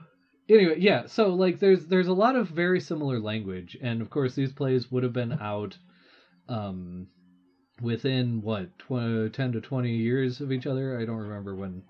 [0.47, 4.35] anyway yeah so like there's there's a lot of very similar language and of course
[4.35, 5.77] these plays would have been out
[6.47, 7.07] um
[7.81, 11.81] within what tw- 10 to 20 years of each other i don't remember when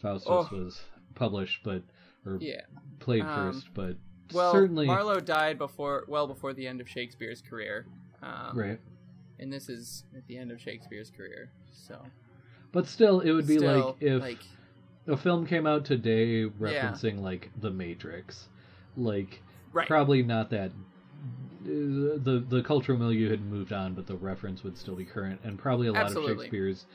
[0.00, 0.48] faustus Oh.
[0.52, 0.80] was
[1.14, 1.82] published but
[2.24, 2.60] or Yeah.
[3.00, 3.96] played Um, first but
[4.32, 7.86] Well, certainly Marlowe died before, well before the end of Shakespeare's career.
[8.22, 8.80] Um, right
[9.42, 11.98] And this is at the end of Shakespeare's career, so.
[12.70, 14.38] But still it would be Still, like if like
[15.08, 18.48] a film came out today referencing like the matrix.
[18.96, 20.70] Like right, probably not that
[21.64, 25.58] the the cultural milieu had moved on but the reference would still be current and
[25.58, 26.32] probably a lot Absolutely.
[26.32, 26.86] of shakespeare's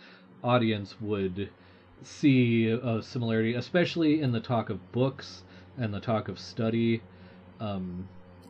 [0.44, 1.50] audience would
[2.04, 5.44] see a similarity especially in the talk of books
[5.78, 7.02] and the talk of study.
[7.60, 8.08] Um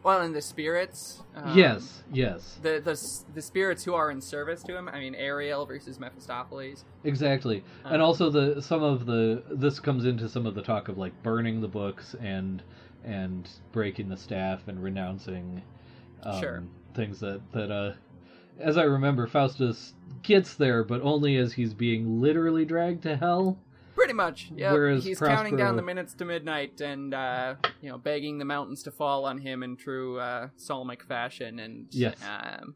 [0.08, 1.22] well, and the spirits.
[1.36, 2.96] um, yes yes The, the
[3.36, 4.88] the spirits who are in service to him.
[4.90, 6.86] I mean, Ariel versus Mephistopheles.
[7.04, 10.88] exactly and Um, also the some of the this comes into some of the talk
[10.88, 12.64] of like burning the books and
[13.04, 15.62] and breaking the staff and renouncing
[16.24, 16.64] um, Sure.
[16.94, 17.94] things that that uh
[18.60, 19.94] as i remember faustus
[20.24, 23.60] gets there but only as he's being literally dragged to hell
[23.98, 24.52] Pretty much.
[24.56, 24.74] Yeah.
[24.74, 28.84] Whereas He's counting down the minutes to midnight and uh, you know begging the mountains
[28.84, 32.16] to fall on him in true uh, psalmic fashion and Yes.
[32.24, 32.76] um,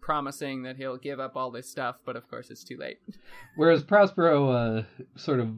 [0.00, 2.98] promising that he'll give up all this stuff, but of course it's too late.
[3.56, 4.82] whereas prospero uh
[5.16, 5.50] sort of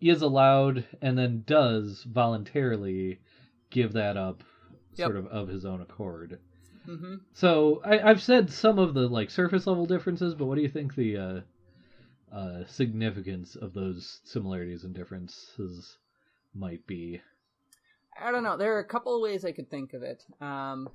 [0.00, 3.20] is allowed and then does voluntarily
[3.70, 4.42] give that up
[4.96, 5.06] Yep.
[5.06, 6.38] sort of of his own accord
[6.86, 10.62] hmm So I, I've said some of the like surface level differences, but what do
[10.62, 11.42] you think the
[12.34, 15.98] uh, significance of those similarities and differences
[16.54, 17.20] might be?
[18.20, 18.56] I don't know.
[18.56, 20.24] There are a couple of ways I could think of it.
[20.40, 20.88] Um,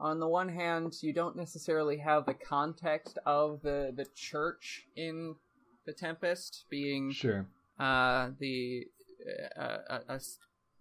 [0.00, 5.34] on the one hand, you don't necessarily have the context of the the church in
[5.86, 7.46] the Tempest being Sure.
[7.80, 8.86] uh, the
[9.58, 10.20] uh, a, a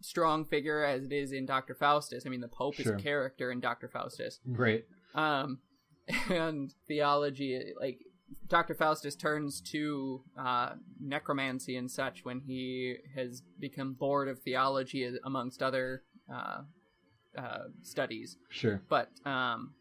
[0.02, 2.26] strong figure as it is in Doctor Faustus.
[2.26, 2.94] I mean, the Pope Sure.
[2.96, 4.86] is a character in Doctor Faustus, Great.
[5.16, 5.60] um,
[6.30, 8.00] and theology like.
[8.48, 8.74] Dr.
[8.74, 15.62] Faustus turns to uh, necromancy and such when he has become bored of theology amongst
[15.62, 16.62] other uh,
[17.38, 18.38] uh, studies.
[18.50, 18.82] Sure.
[18.90, 19.74] But um,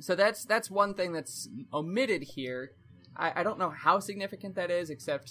[0.00, 2.72] so that's that's one thing that's omitted here.
[3.16, 5.30] I, I don't know how significant that is, except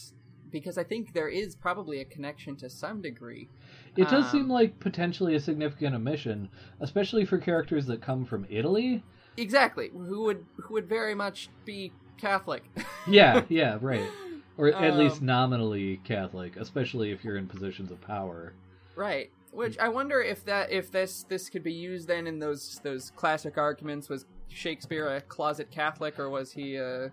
[0.52, 3.50] because I think there is probably a connection to some degree.
[3.96, 6.50] It does Um, seem like potentially a significant omission,
[6.80, 9.04] especially for characters that come from Italy.
[9.38, 12.64] Exactly, who would who would very much be Catholic.
[13.08, 13.44] Yeah.
[13.50, 13.78] yeah.
[13.82, 14.08] Right.
[14.58, 18.54] or at least Um, nominally Catholic, especially if you're in positions of power.
[18.96, 19.32] Right.
[19.52, 23.12] Which I wonder if that if this this could be used then in those those
[23.16, 27.06] classic arguments was Shakespeare a closet Catholic or was he a,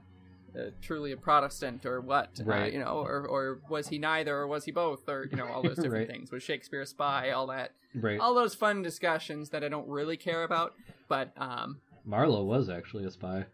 [0.55, 2.39] a truly a Protestant or what?
[2.47, 5.47] Uh, you know, or or was he neither or was he both or you know
[5.47, 6.09] all those different Right.
[6.09, 6.31] things?
[6.31, 7.31] Was Shakespeare a spy?
[7.31, 8.21] All that, Right.
[8.21, 10.75] all those fun discussions that I don't really care about.
[11.09, 13.47] But um, Marlowe was actually a spy.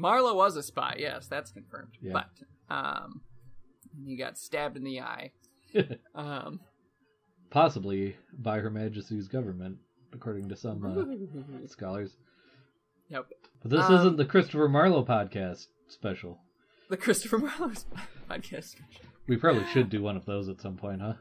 [0.00, 0.96] Marlowe was a spy.
[0.98, 1.92] Yes, that's confirmed.
[2.00, 2.12] Yeah.
[2.68, 3.20] But um,
[4.06, 5.32] he got stabbed in the eye.
[6.14, 6.60] Um,
[7.50, 9.78] Possibly by Her Majesty's government,
[10.12, 12.16] according to some uh, scholars.
[13.08, 13.26] yep.
[13.62, 16.38] But this Um, isn't the Christopher Marlowe podcast special.
[16.88, 17.72] The Christopher Marlowe
[18.30, 18.64] podcast.
[18.70, 19.04] Special.
[19.26, 21.14] We probably should do one of those at some point, huh?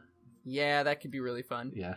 [0.46, 1.72] Yeah, that could be really fun.
[1.76, 1.96] Yeah.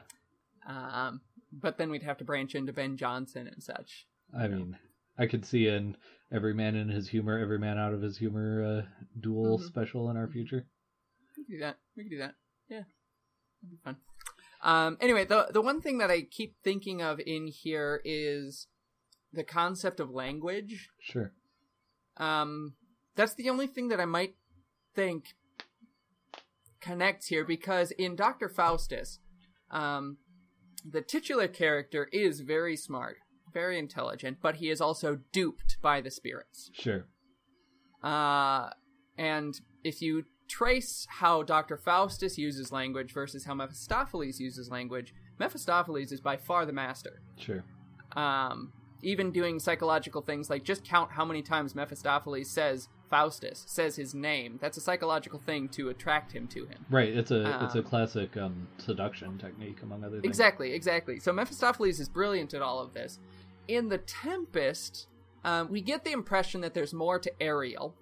[0.66, 1.20] Um,
[1.52, 4.06] but then we'd have to branch into Ben Jonson and such.
[4.38, 4.78] I mean,
[5.18, 5.96] I could see an
[6.32, 9.66] every man in his humor, every man out of his humor uh, dual Mhm.
[9.66, 10.66] special in our future.
[11.36, 11.78] We could do that.
[11.96, 12.34] We could do that.
[12.68, 12.84] Yeah,
[13.62, 13.96] that'd be fun.
[14.62, 18.68] Um, anyway, the the one thing that I keep thinking of in here is
[19.32, 20.88] the concept of language.
[21.00, 21.32] Sure.
[22.16, 22.76] Um,
[23.16, 24.36] that's the only thing that I might
[24.94, 25.34] think
[26.80, 29.18] connects here because in Doctor Faustus,
[29.70, 30.18] um,
[30.84, 33.18] the titular character is very smart,
[33.52, 36.70] very intelligent, but he is also duped by the spirits.
[36.72, 37.06] Sure.
[38.02, 38.70] Uh,
[39.16, 41.76] and if you trace how Dr.
[41.76, 47.22] Faustus uses language versus how Mephistopheles uses language, Mephistopheles is by far the master.
[47.36, 47.64] Sure.
[48.16, 53.96] Um, even doing psychological things like just count how many times Mephistopheles says Faustus, says
[53.96, 54.58] his name.
[54.60, 56.86] That's a psychological thing to attract him to him.
[56.88, 57.08] Right.
[57.14, 60.24] It's a it's a Um, classic um, seduction technique, among other things.
[60.24, 61.18] Exactly, exactly.
[61.18, 63.18] So Mephistopheles is brilliant at all of this.
[63.72, 65.06] In The Tempest,
[65.44, 67.94] um, we get the impression that there's more to Ariel.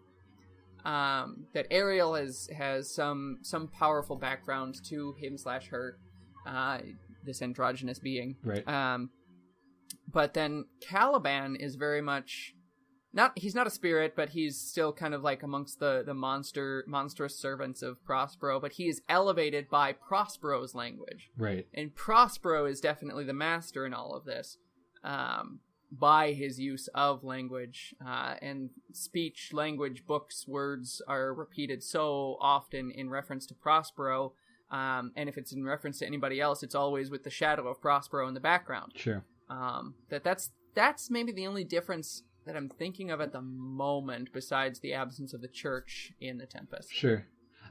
[0.84, 5.96] Um, that Ariel has has some some powerful background to him slash her,
[6.44, 6.78] uh,
[7.24, 8.34] this androgynous being.
[8.42, 8.66] Right.
[8.66, 9.10] Um,
[10.12, 12.54] but then Caliban is very much
[13.12, 16.82] not he's not a spirit, but he's still kind of like amongst the the monster
[16.88, 18.58] monstrous servants of Prospero.
[18.58, 21.68] But he is elevated by Prospero's language Right.
[21.74, 24.58] and Prospero is definitely the master in all of this
[25.04, 25.60] um,
[25.90, 32.90] by his use of language uh, and speech, language, books, words are repeated so often
[32.90, 34.32] in reference to Prospero.
[34.70, 37.80] Um, and if it's in reference to anybody else, it's always with the shadow of
[37.80, 38.92] Prospero in the background.
[38.94, 39.24] Sure.
[39.48, 44.32] Um, that that's that's maybe the only difference that I'm thinking of at the moment,
[44.32, 46.92] besides the absence of the church in the Tempest.
[46.92, 47.26] Sure.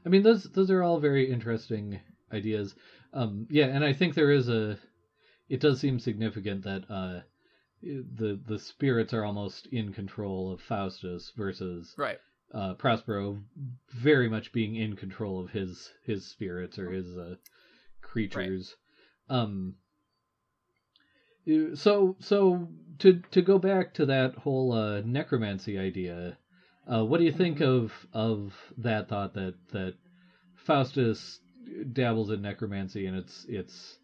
[0.05, 2.01] I mean, those those are all very interesting
[2.33, 2.75] ideas.
[3.13, 4.77] Um, yeah, and I think there is a.
[5.49, 7.21] It does seem significant that uh,
[7.81, 12.17] the the spirits are almost in control of Faustus versus Right.
[12.53, 13.41] uh, Prospero
[13.89, 17.35] very much being in control of his his spirits or his uh,
[18.01, 18.75] creatures.
[19.29, 19.75] Um.
[21.47, 22.67] uh, So so
[22.99, 26.37] to to go back to that whole uh, necromancy idea,
[26.91, 29.95] uh, what do you think of of that thought that that
[30.55, 31.39] Faustus
[31.93, 33.97] dabbles in necromancy and it's it's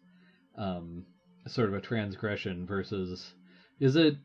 [0.56, 1.04] um,
[1.46, 3.32] sort of a transgression versus
[3.78, 4.16] is it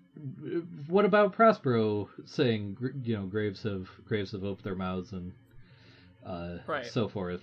[0.88, 5.32] what about Prospero saying you know graves have graves have opened their mouths and
[6.26, 6.86] uh, Right.
[6.86, 7.42] so forth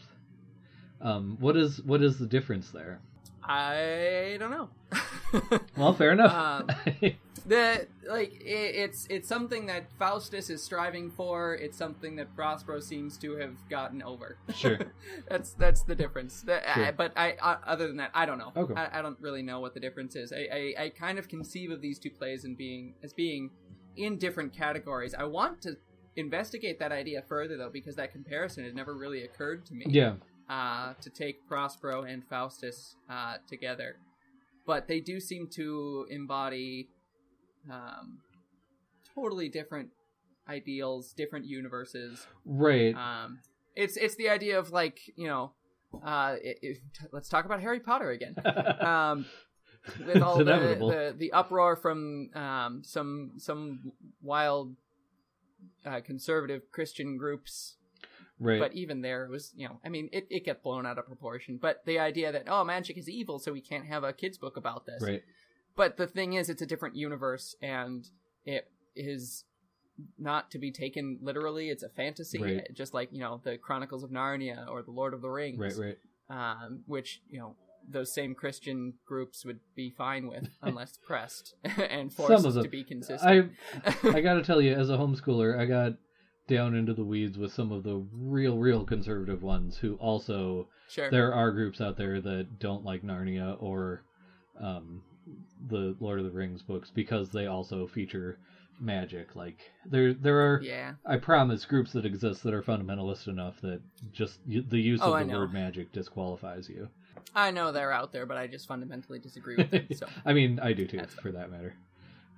[1.00, 3.00] um, what is what is the difference there
[3.42, 4.68] I don't know.
[5.76, 6.68] well fair enough Um,
[7.48, 11.54] the like it, it's it's something that Faustus is striving for.
[11.54, 14.36] It's something that Prospero seems to have gotten over.
[14.54, 14.78] Sure.
[15.28, 16.42] that's that's the difference.
[16.42, 16.84] The- Sure.
[16.86, 18.52] I- but I, I other than that, I don't know.
[18.56, 18.74] Okay.
[18.74, 20.32] I, I don't really know what the difference is.
[20.32, 23.50] I, I I kind of conceive of these two plays and being as being
[23.96, 25.14] in different categories.
[25.14, 25.76] I want to
[26.16, 30.14] investigate that idea further though because that comparison had never really occurred to me yeah
[30.50, 33.96] uh, to take Prospero and Faustus uh, together,
[34.66, 36.88] but they do seem to embody
[37.70, 38.18] um,
[39.14, 39.90] totally different
[40.48, 42.26] ideals, different universes.
[42.44, 42.94] right.
[42.94, 43.40] Um,
[43.76, 45.52] it's it's the idea of like you know,
[46.04, 46.78] uh, it, it-
[47.12, 48.34] let's talk about Harry Potter again.
[48.80, 49.26] Um,
[50.06, 54.74] with all the, the the uproar from um, some some wild
[55.86, 57.76] uh, conservative Christian groups.
[58.40, 58.60] Right.
[58.60, 61.06] But even there it was you know i mean it, it got blown out of
[61.06, 61.58] proportion.
[61.60, 64.56] But the idea that oh magic is evil so we can't have a kids book
[64.56, 65.02] about this.
[65.02, 65.22] Right
[65.78, 68.08] but the thing is it's a different universe and
[68.44, 69.44] it is
[70.18, 72.74] not to be taken literally it's a fantasy Right.
[72.74, 75.96] just like you know the chronicles of narnia or the lord of the rings right
[76.30, 77.56] right um, which you know
[77.90, 82.62] those same christian groups would be fine with unless pressed and Some forced of them.
[82.64, 83.50] to be consistent
[84.04, 85.94] I I gotta tell you, as a homeschooler, I got
[86.48, 91.10] down into the weeds with some of the real, real conservative ones who also Sure.
[91.10, 94.02] there are groups out there that don't like Narnia or
[94.60, 95.02] um,
[95.68, 98.38] the Lord of the Rings books because they also feature
[98.80, 99.34] magic.
[99.36, 100.60] Like there, there are.
[100.62, 100.92] Yeah.
[101.06, 103.80] I promise groups that exist that are fundamentalist enough that
[104.12, 105.40] just the use Oh, I of the know.
[105.40, 106.88] word magic disqualifies you.
[107.34, 109.98] I know they're out there, but I just fundamentally disagree with it.
[109.98, 111.74] So, I mean, I do too, That's for that matter.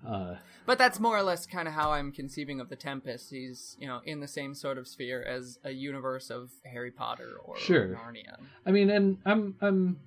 [0.07, 3.29] Uh, but that's more or less kind of how I'm conceiving of the Tempest.
[3.31, 7.33] He's you know in the same sort of sphere as a universe of Harry Potter
[7.45, 7.89] or Sure.
[7.89, 8.39] Narnia.
[8.65, 9.99] I mean, and I'm I'm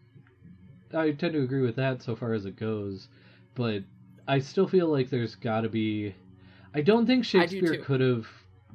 [0.93, 3.07] I tend to agree with that so far as it goes,
[3.55, 3.83] but
[4.27, 6.15] I still feel like there's got to be.
[6.73, 8.27] I don't think do Shakespeare could have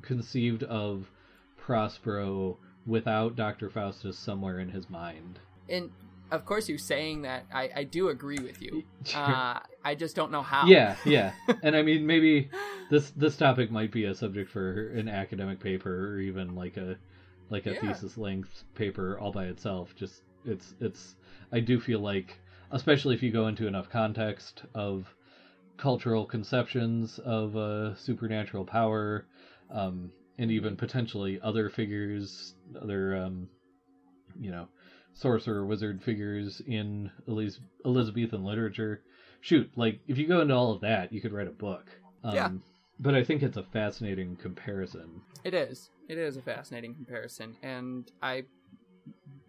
[0.02, 1.10] conceived of
[1.56, 5.38] Prospero without Doctor Faustus somewhere in his mind.
[5.68, 5.90] And
[6.30, 8.84] of course, you saying that, I, I do agree with you.
[9.14, 10.66] Uh, I just don't know how.
[10.66, 12.50] Yeah, yeah, and I mean maybe
[12.90, 16.98] this this topic might be a subject for an academic paper or even like a
[17.48, 17.80] like a Yeah.
[17.80, 19.94] thesis length paper all by itself.
[19.96, 21.14] Just it's it's
[21.52, 22.38] I do feel like
[22.70, 25.14] especially if you go into enough context of
[25.76, 29.26] cultural conceptions of uh, supernatural power
[29.70, 33.48] um, and even potentially other figures, other um,
[34.38, 34.68] you know
[35.14, 39.02] sorcerer wizard figures in Eliz- Elizabethan literature.
[39.40, 41.86] Shoot, like if you go into all of that, you could write a book.
[42.24, 42.48] Um, Yeah.
[43.00, 45.22] But I think it's a fascinating comparison.
[45.44, 45.90] It is.
[46.08, 48.44] It is a fascinating comparison, and I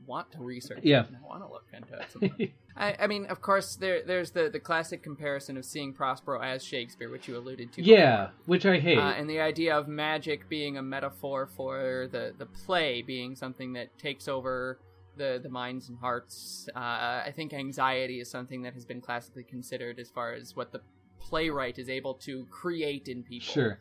[0.10, 1.04] want to research Yeah.
[1.04, 1.10] it.
[1.24, 2.12] I want to look into it.
[2.12, 2.52] Sometime.
[2.76, 6.64] I, I mean, of course, there there's the, the classic comparison of seeing Prospero as
[6.64, 7.82] Shakespeare, which you alluded to.
[7.84, 8.98] yeah, which I hate.
[8.98, 13.74] Uh, and the idea of magic being a metaphor for the, the play being something
[13.74, 14.80] that takes over
[15.18, 16.68] the, the minds and hearts.
[16.76, 20.72] Uh, I think anxiety is something that has been classically considered as far as what
[20.72, 20.82] the
[21.20, 23.46] playwright is able to create in people.
[23.54, 23.80] sure,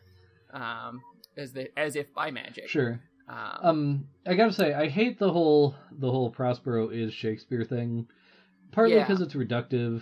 [0.53, 1.01] Um,
[1.37, 2.67] as the as if by magic.
[2.67, 2.99] sure.
[3.29, 8.07] Um, Um, I gotta say, I hate the whole the whole Prospero is Shakespeare thing.
[8.71, 9.07] Partly Yeah.
[9.07, 10.01] because it's reductive.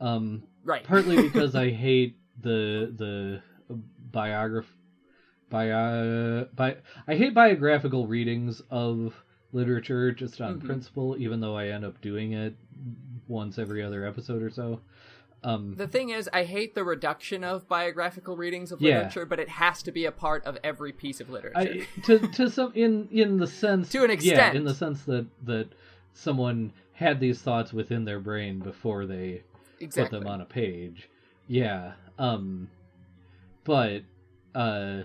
[0.00, 0.84] Um, right.
[0.84, 3.42] partly because I hate the the
[4.10, 4.66] biograph
[5.48, 9.14] bio bi I hate biographical readings of
[9.52, 10.64] literature just on Mhm.
[10.66, 12.56] principle, even though I end up doing it
[13.28, 14.80] once every other episode or so.
[15.44, 18.96] Um, The thing is, I hate the reduction of biographical readings of Yeah.
[18.98, 21.58] literature, but it has to be a part of every piece of literature.
[21.58, 25.04] I, to to some in in the sense To an extent, yeah, in the sense
[25.04, 25.68] that that
[26.14, 29.42] someone had these thoughts within their brain before they
[29.80, 30.18] exactly.
[30.18, 31.08] put them on a page.
[31.46, 31.92] Yeah.
[32.18, 32.68] Um
[33.64, 34.02] but
[34.54, 35.02] uh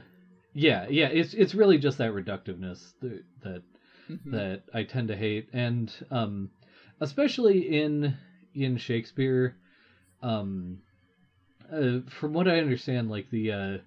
[0.53, 3.63] yeah, yeah, it's it's really just that reductiveness that that,
[4.09, 4.31] Mhm.
[4.31, 6.49] that I tend to hate and um
[6.99, 8.15] especially in
[8.53, 9.57] in Shakespeare
[10.21, 10.79] um
[11.71, 13.77] uh, from what I understand like the uh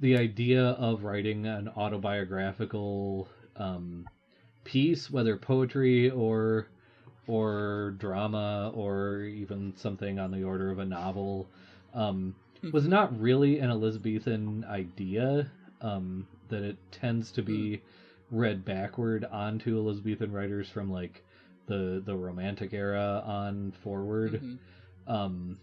[0.00, 4.08] the idea of writing an autobiographical um
[4.64, 6.66] piece whether poetry or
[7.26, 11.48] or drama or even something on the order of a novel
[11.94, 12.34] um,
[12.72, 15.46] was not really an Elizabethan idea.
[15.80, 17.80] Um, that it tends to be
[18.30, 21.22] read backward onto Elizabethan writers from like
[21.66, 24.42] the the Romantic era on forward.
[24.42, 24.58] Mhm.
[25.06, 25.58] Um,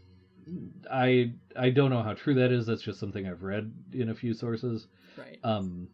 [0.89, 2.65] I I don't know how true that is.
[2.65, 4.87] That's just something I've read in a few sources.
[5.17, 5.37] Right.
[5.43, 5.89] Um,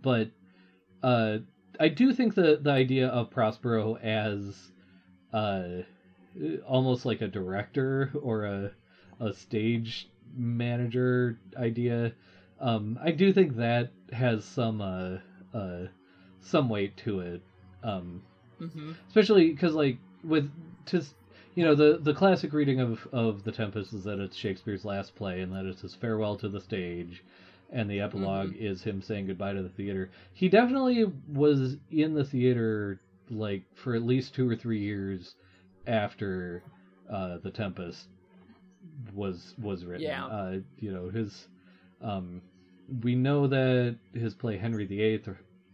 [0.00, 0.28] but
[1.02, 1.38] uh,
[1.78, 4.70] I do think the the idea of Prospero as
[5.32, 5.82] uh,
[6.66, 8.70] almost like a director or a
[9.20, 12.12] a stage manager idea.
[12.60, 15.18] Um, I do think that has some uh,
[15.54, 15.86] uh,
[16.40, 17.40] some weight to it.
[17.82, 18.22] Um,
[18.58, 20.48] hmm especially because like with
[20.86, 21.02] to
[21.54, 25.14] you know the the classic reading of of the tempest is that it's shakespeare's last
[25.14, 27.22] play and that it's his farewell to the stage
[27.70, 28.64] and the epilog Mm-hmm.
[28.64, 33.00] is him saying goodbye to the theater he definitely was in the theater
[33.30, 35.34] like for at least two or three years
[35.86, 36.62] after
[37.10, 38.08] uh the tempest
[39.14, 40.26] was was written Yeah.
[40.26, 41.48] uh you know his
[42.00, 42.42] um
[43.02, 45.22] we know that his play henry viii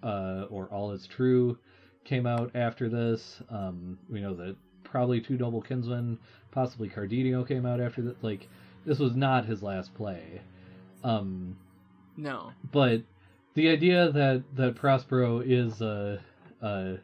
[0.02, 1.58] uh or all is true
[2.04, 3.42] came out after this.
[3.50, 4.56] Um, we know that
[4.90, 6.18] probably Two Noble Kinsmen,
[6.50, 8.22] possibly Cardenio came out after that.
[8.22, 8.48] Like,
[8.84, 10.40] this was not his last play.
[11.04, 11.56] Um,
[12.16, 12.52] No.
[12.72, 13.02] but
[13.54, 16.20] the idea that that Prospero is a
[16.60, 16.96] a,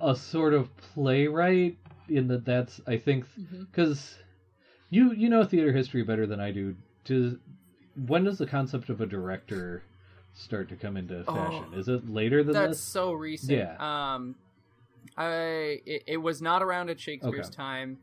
[0.00, 1.76] a sort of playwright
[2.08, 3.24] in that that's I think
[3.70, 4.16] because
[4.90, 6.76] you you know theater history better than I do.
[7.04, 7.34] Does
[8.06, 9.82] when does the concept of a director
[10.34, 11.34] start to come into Oh.
[11.34, 11.64] fashion?
[11.74, 12.80] Is it later than That's this?
[12.80, 13.52] so recent.
[13.52, 13.76] Yeah.
[14.14, 14.34] Um,
[15.16, 17.56] I it, it was not around at Shakespeare's Okay.
[17.56, 17.98] time.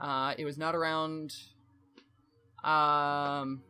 [0.00, 1.34] Uh, it was not around.
[2.64, 3.62] Um,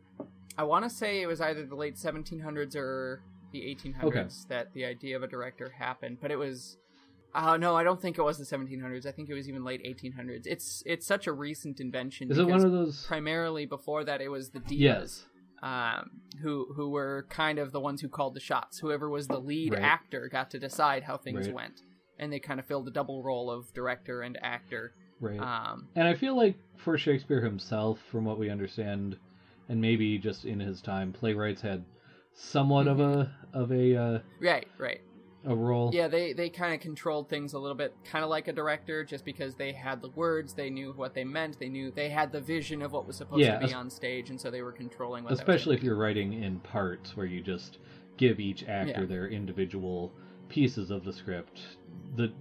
[0.57, 3.21] I want to say it was either the late 1700s or
[3.51, 4.25] the 1800s Okay.
[4.49, 6.77] that the idea of a director happened, but it was.
[7.35, 9.07] Uh, no, I don't think it was the 1700s.
[9.07, 10.45] I think it was even late 1800s.
[10.45, 12.29] It's it's such a recent invention.
[12.29, 13.03] Is it one of those?
[13.07, 15.25] primarily before that it was the divas Yes.
[15.63, 18.77] um, who who were kind of the ones who called the shots.
[18.79, 19.81] Whoever was the lead Right.
[19.81, 21.55] actor got to decide how things Right.
[21.55, 21.81] went,
[22.23, 24.93] and they kind of filled the double role of director and actor.
[25.19, 25.39] Right.
[25.39, 29.17] Um, And I feel like for Shakespeare himself, from what we understand,
[29.69, 31.85] and maybe just in his time, playwrights had
[32.33, 35.01] somewhat of a of a uh, right, right.
[35.45, 35.91] a role.
[35.93, 39.03] Yeah, they they kind of controlled things a little bit, kind of like a director,
[39.03, 42.31] just because they had the words, they knew what they meant, they knew they had
[42.31, 44.71] the vision of what was supposed Yeah, to be on stage, and so they were
[44.71, 45.33] controlling what.
[45.33, 47.77] Especially if you're writing in parts where you just
[48.17, 49.05] give each actor Yeah.
[49.05, 50.11] their individual
[50.49, 51.61] pieces of the script.
[52.15, 52.31] The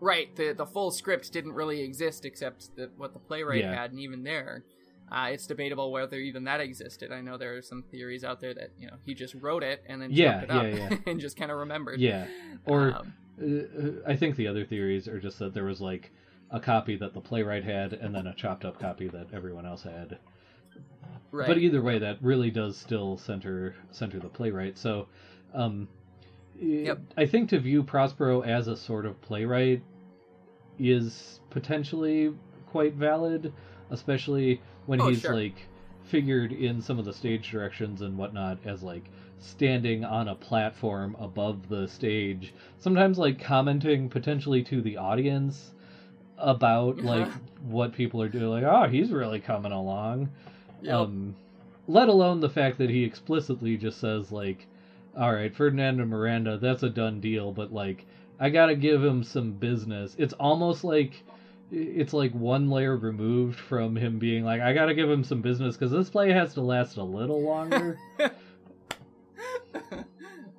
[0.00, 0.34] right.
[0.36, 3.74] The the full script didn't really exist except the, what the playwright Yeah.
[3.74, 4.64] had, and even there,
[5.10, 7.12] uh, it's debatable whether even that existed.
[7.12, 9.82] I know there are some theories out there that you know he just wrote it
[9.86, 10.96] and then Yeah, it up yeah, yeah.
[11.06, 12.00] and just kind of remembered.
[12.00, 12.26] yeah,
[12.66, 16.12] or Um, uh, I think the other theories are just that there was like
[16.50, 19.82] a copy that the playwright had, and then a chopped up copy that everyone else
[19.84, 20.18] had.
[21.30, 21.46] right.
[21.46, 24.76] But either way, that really does still center center the playwright.
[24.78, 25.06] So,
[25.54, 25.88] um,
[26.60, 27.00] Yep.
[27.16, 29.82] I think to view Prospero as a sort of playwright
[30.78, 32.32] is potentially
[32.66, 33.52] quite valid,
[33.90, 35.34] especially when Oh, he's sure.
[35.34, 35.54] like
[36.04, 39.04] figured in some of the stage directions and whatnot as like
[39.38, 45.72] standing on a platform above the stage, sometimes like commenting potentially to the audience
[46.38, 47.28] about like
[47.68, 50.26] what people are doing like oh he's really coming along
[50.80, 50.94] Yep.
[50.94, 51.34] um
[51.86, 54.66] let alone the fact that he explicitly just says like
[55.18, 58.06] all right ferdinand and miranda that's a done deal but like
[58.38, 60.14] i gotta give him some business.
[60.18, 61.22] It's almost like
[61.70, 65.76] it's like one layer removed from him being like i gotta give him some business
[65.76, 67.98] because this play has to last a little longer.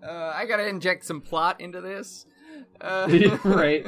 [0.04, 2.26] Uh, I gotta inject some plot into this.
[2.80, 3.08] Uh,
[3.44, 3.86] right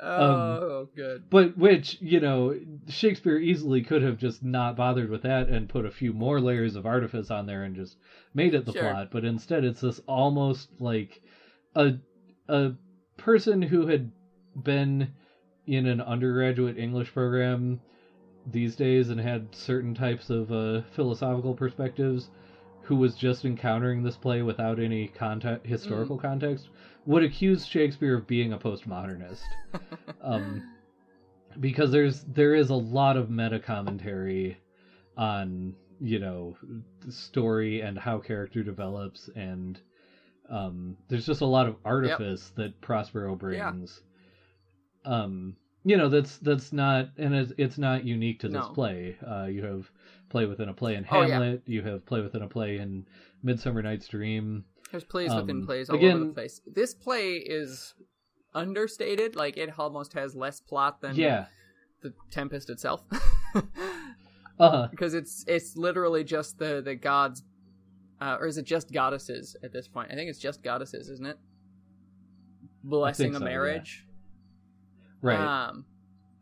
[0.00, 1.22] Oh, good.
[1.30, 2.54] but which you know
[2.88, 6.74] shakespeare easily could have just not bothered with that and put a few more layers
[6.76, 7.96] of artifice on there and just
[8.34, 8.82] made it the Sure.
[8.82, 11.20] plot but instead it's this almost like
[11.74, 11.92] a
[12.48, 12.72] a
[13.16, 14.10] person who had
[14.62, 15.08] been
[15.66, 17.78] in an undergraduate english program
[18.52, 22.30] these days and had certain types of uh, philosophical perspectives
[22.86, 26.68] who was just encountering this play without any context, historical context
[27.04, 29.42] would accuse shakespeare of being a postmodernist
[30.20, 30.62] um,
[31.58, 34.56] because there's there is a lot of meta commentary
[35.16, 36.56] on you know
[37.04, 39.80] the story and how character develops and
[40.48, 44.00] um, there's just a lot of artifice that Prospero brings.
[45.04, 48.72] Um, you know that's that's not and it's, it's not unique to this No.
[48.74, 49.16] play.
[49.26, 49.90] Uh, you have
[50.28, 51.28] play within a play in Oh, yeah.
[51.34, 51.62] Hamlet.
[51.66, 53.06] You have play within a play in
[53.42, 54.64] Midsummer Night's Dream.
[54.90, 56.60] There's plays within Um, plays all over again- the place.
[56.66, 57.94] This play is
[58.54, 59.36] understated.
[59.36, 61.46] Like it almost has less plot than Yeah.
[62.02, 63.02] the Tempest itself,
[63.54, 64.88] uh-huh.
[64.90, 67.42] because it's it's literally just the the gods,
[68.20, 70.10] uh, or is it just goddesses at this point?
[70.12, 71.38] I think it's just goddesses, isn't it?
[72.84, 73.50] Blessing a so, yeah.
[73.50, 74.06] marriage.
[75.20, 75.68] right.
[75.68, 75.84] Um,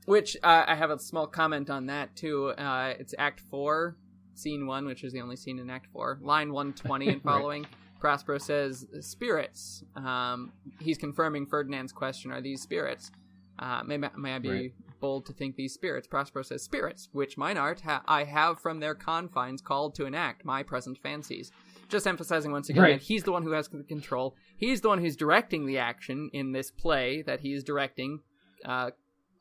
[0.07, 2.49] which uh, I have a small comment on that too.
[2.49, 3.97] Uh, it's Act Four,
[4.35, 7.33] Scene One, which is the only scene in Act Four, line one twenty and Right.
[7.33, 7.67] following.
[8.01, 13.11] Prospero says, "Spirits." Um, he's confirming Ferdinand's question: Are these spirits?
[13.59, 14.73] Uh, may, may I be Right.
[15.01, 16.07] bold to think these spirits?
[16.09, 20.45] Prospero says, "Spirits, which mine art ha- I have from their confines called to enact
[20.45, 21.51] my present fancies."
[21.89, 22.99] Just emphasizing once again Right.
[22.99, 24.35] that he's the one who has the control.
[24.57, 28.21] He's the one who's directing the action in this play that he is directing
[28.65, 28.91] uh,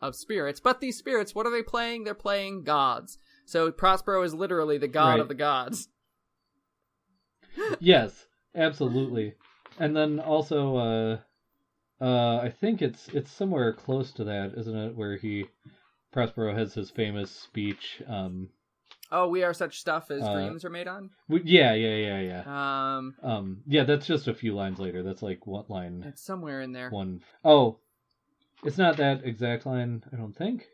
[0.04, 0.60] of spirits.
[0.60, 2.04] But these spirits, what are they playing?
[2.04, 3.18] They're playing gods.
[3.46, 5.20] So Prospero is literally the god Right.
[5.20, 5.90] of the gods.
[7.80, 8.26] yes,
[8.56, 9.36] absolutely.
[9.80, 11.18] And then also, uh,
[12.04, 14.96] uh, I think it's it's somewhere close to that, isn't it?
[14.96, 15.46] Where he
[16.12, 18.02] Prospero has his famous speech.
[18.08, 18.50] Um,
[19.12, 21.12] Oh, we are such stuff as Uh, dreams are made on.
[21.30, 22.96] w- yeah, yeah, yeah, yeah.
[22.98, 25.04] Um, Um, yeah, that's just a few lines later.
[25.04, 26.04] That's like what line?
[26.08, 26.90] it's somewhere in there.
[26.90, 27.22] One.
[27.46, 27.78] Oh,
[28.66, 30.04] it's not that exact line.
[30.12, 30.68] I don't think.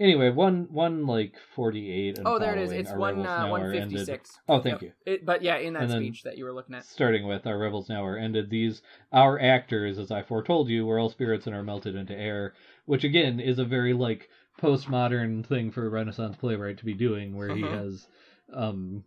[0.00, 2.18] Anyway, one one like forty eight.
[2.24, 2.72] Oh, there it is.
[2.72, 4.38] It's one uh, one fifty six.
[4.48, 4.92] Oh, thank you.
[5.04, 6.84] It, but yeah, in that And speech that you were looking at.
[6.84, 8.82] starting with our rebels now are ended these
[9.12, 12.52] our actors as i foretold you were all spirits and are melted into air
[12.86, 14.28] which again is a very like
[14.60, 17.76] postmodern thing for a renaissance playwright to be doing where he Uh-huh.
[17.76, 18.06] has
[18.52, 19.02] um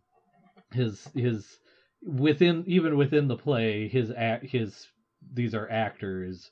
[0.72, 1.60] his his
[2.04, 4.88] within even within the play his act his
[5.34, 6.52] these are actors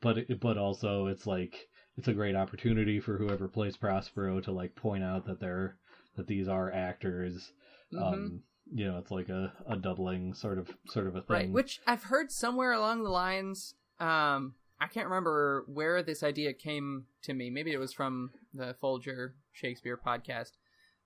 [0.00, 4.52] but it, but also it's like it's a great opportunity for whoever plays prospero to
[4.52, 5.76] like point out that they're
[6.16, 7.52] that these are actors
[7.92, 8.02] Mhm.
[8.02, 8.42] Um,
[8.72, 11.36] you know, it's like a, a doubling sort of sort of a thing.
[11.36, 13.74] Right, which I've heard somewhere along the lines.
[13.98, 17.50] Um, I can't remember where this idea came to me.
[17.50, 20.52] Maybe it was from the Folger Shakespeare podcast.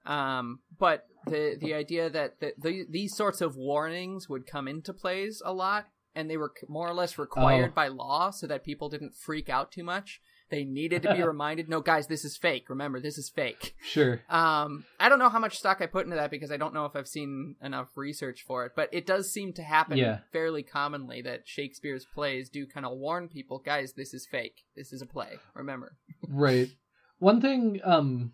[0.04, 4.92] Um, but the the idea that the, the, these sorts of warnings would come into
[4.92, 7.74] plays a lot, and they were more or less required Oh.
[7.74, 10.20] by law, so that people didn't freak out too much.
[10.50, 12.68] They needed to be reminded, no, guys, this is fake.
[12.68, 13.74] Remember, this is fake.
[13.82, 14.20] sure.
[14.28, 16.84] Um, I don't know how much stock I put into that because I don't know
[16.84, 20.18] if I've seen enough research for it, but it does seem to happen Yeah.
[20.32, 24.64] fairly commonly that Shakespeare's plays do kind of warn people, guys, this is fake.
[24.76, 25.38] This is a play.
[25.54, 25.96] Remember.
[26.28, 26.68] right
[27.18, 28.32] one thing um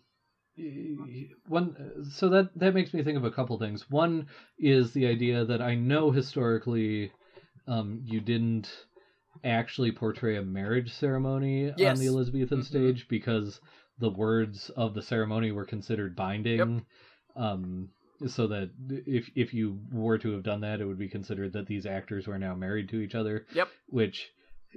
[1.48, 1.74] one
[2.12, 4.26] so that that makes me think of a couple things one
[4.58, 7.10] is the idea that i know historically
[7.66, 8.86] um you didn't
[9.44, 11.92] actually portray a marriage ceremony Yes.
[11.92, 12.64] on the elizabethan Mhm.
[12.64, 13.60] stage because
[13.98, 16.82] the words of the ceremony were considered binding Yep.
[17.36, 17.88] um
[18.26, 18.70] so that
[19.06, 22.26] if if you were to have done that it would be considered that these actors
[22.26, 23.68] were now married to each other Yep.
[23.86, 24.30] which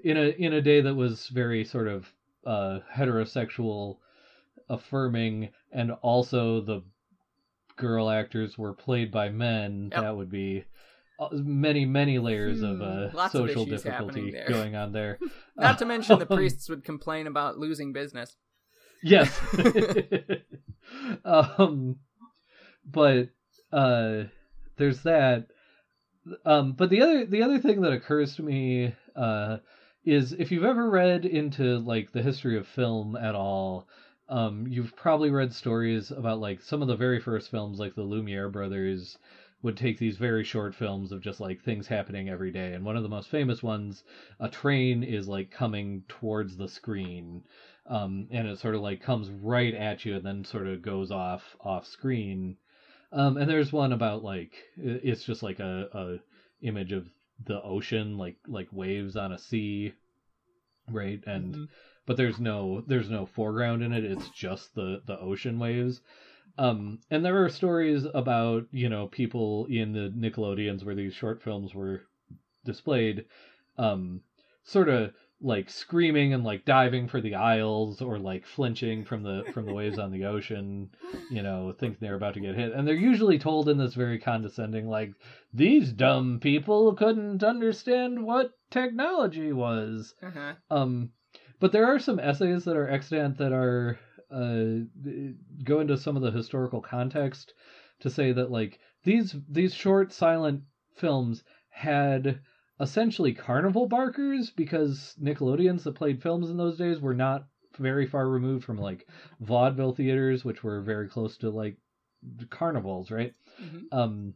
[0.04, 2.14] in a in a day that was very sort of
[2.46, 3.98] uh heterosexual
[4.70, 6.82] affirming and also the
[7.76, 10.02] girl actors were played by men Yep.
[10.02, 10.64] that would be
[11.32, 15.20] many many layers of Hmm, uh, lots of social difficulty going on there.
[15.58, 18.36] Not to mention the priests would complain about losing business.
[19.02, 19.40] yes.
[21.26, 21.98] Um
[22.86, 23.30] but
[23.72, 24.24] uh
[24.78, 25.48] there's that.
[26.46, 29.58] Um but the other the other thing that occurs to me uh
[30.06, 33.88] is if you've ever read into like the history of film at all
[34.30, 38.04] um you've probably read stories about like some of the very first films like the
[38.04, 39.18] Lumiere brothers
[39.64, 42.96] would take these very short films of just like things happening every day and one
[42.98, 44.04] of the most famous ones
[44.40, 47.42] a train is like coming towards the screen
[47.88, 51.12] um, and it sort of like comes right at you and then sort of goes
[51.12, 52.56] off off screen.
[53.12, 56.18] Um, and there's one about like it's just like a, a
[56.68, 57.08] image of
[57.46, 59.94] the ocean, like like waves on a sea,
[60.92, 61.22] right?
[61.26, 61.68] And Mhm.
[62.06, 64.04] but there's no there's no foreground in it.
[64.04, 66.02] It's just the the ocean waves.
[66.58, 71.42] Um, and there are stories about you know people in the Nickelodeons where these short
[71.42, 72.02] films were
[72.66, 73.26] displayed,
[73.78, 74.22] um,
[74.64, 79.44] sort of like screaming and like diving for the aisles or like flinching from the
[79.54, 80.90] from the waves on the ocean
[81.30, 84.18] you know thinking they're about to get hit and they're usually told in this very
[84.18, 85.12] condescending like
[85.54, 90.54] these dumb people couldn't understand what technology was Uh-huh.
[90.72, 91.10] um
[91.60, 94.00] but there are some essays that are extant that are
[94.34, 94.80] uh
[95.64, 97.54] go into some of the historical context
[98.00, 100.62] to say that like these these short silent
[100.96, 102.40] films had
[102.80, 107.46] essentially carnival barkers because Nickelodeons that played films in those days were not
[107.78, 109.08] very far removed from like
[109.40, 111.78] vaudeville theaters which were very close to like
[112.50, 113.84] carnivals right Mhm.
[113.92, 114.34] um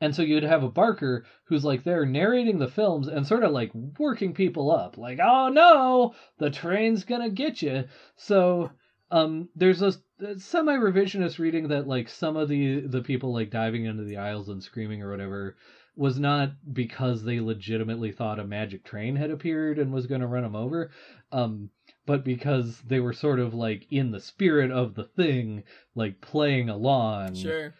[0.00, 3.52] and so you'd have a barker who's like there narrating the films and sort of
[3.52, 7.84] like working people up like oh no the train's gonna get you
[8.16, 8.70] so
[9.10, 9.92] um there's a,
[10.38, 14.48] semi revisionist reading that like some of the the people like diving into the aisles
[14.48, 15.56] and screaming or whatever
[15.94, 20.26] was not because they legitimately thought a magic train had appeared and was going to
[20.26, 20.90] run them over
[21.32, 21.70] um
[22.06, 25.62] but because they were sort of like in the spirit of the thing
[25.94, 27.74] like playing along Sure.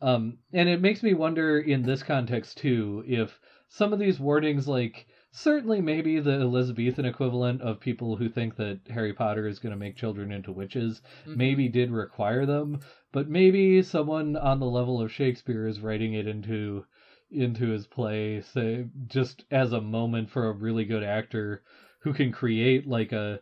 [0.00, 4.68] um, and it makes me wonder in this context too if some of these warnings,
[4.68, 9.70] like certainly maybe the Elizabethan equivalent of people who think that Harry Potter is going
[9.70, 11.36] to make children into witches, Mhm.
[11.36, 12.78] maybe did require them,
[13.12, 16.84] but maybe someone on the level of Shakespeare is writing it into
[17.30, 21.62] into his play, say just as a moment for a really good actor
[22.00, 23.40] who can create like a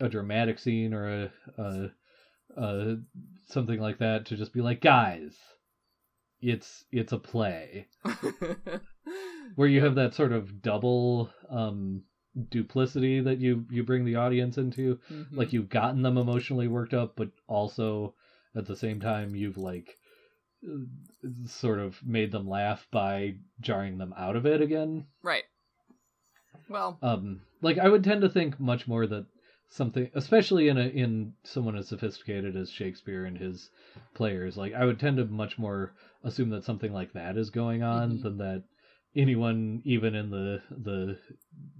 [0.00, 1.90] a dramatic scene or a, a,
[2.56, 2.96] a
[3.48, 5.36] something like that to just be like, guys,
[6.40, 7.86] it's it's a play
[9.54, 12.02] where you have that sort of double um
[12.50, 15.36] duplicity that you you bring the audience into Mhm.
[15.36, 18.12] like you've gotten them emotionally worked up but also
[18.54, 19.96] at the same time you've like
[21.46, 25.44] sort of made them laugh by jarring them out of it again right.
[26.68, 29.24] Well, um like i would tend to think much more that
[29.68, 33.70] something especially in a in someone as sophisticated as shakespeare and his
[34.14, 35.92] players like i would tend to much more
[36.24, 38.22] assume that something like that is going on Mhm.
[38.22, 38.62] than that
[39.16, 41.18] anyone even in the the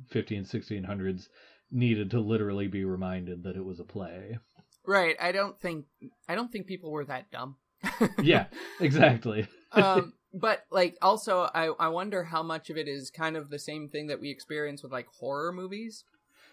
[0.09, 1.29] 15 1600s
[1.71, 4.39] needed to literally be reminded that it was a play
[4.87, 5.17] right.
[5.21, 5.87] I don't think
[6.29, 7.57] I don't think people were that dumb.
[8.23, 8.47] yeah
[8.81, 13.51] exactly um, but like also I, I wonder how much of it is kind of
[13.51, 16.05] the same thing that we experience with like horror movies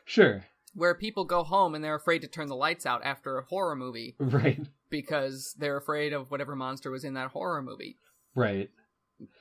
[0.06, 3.46] sure where people go home and they're afraid to turn the lights out after a
[3.46, 4.60] horror movie right,
[4.90, 7.98] because they're afraid of whatever monster was in that horror movie.
[8.36, 8.70] right.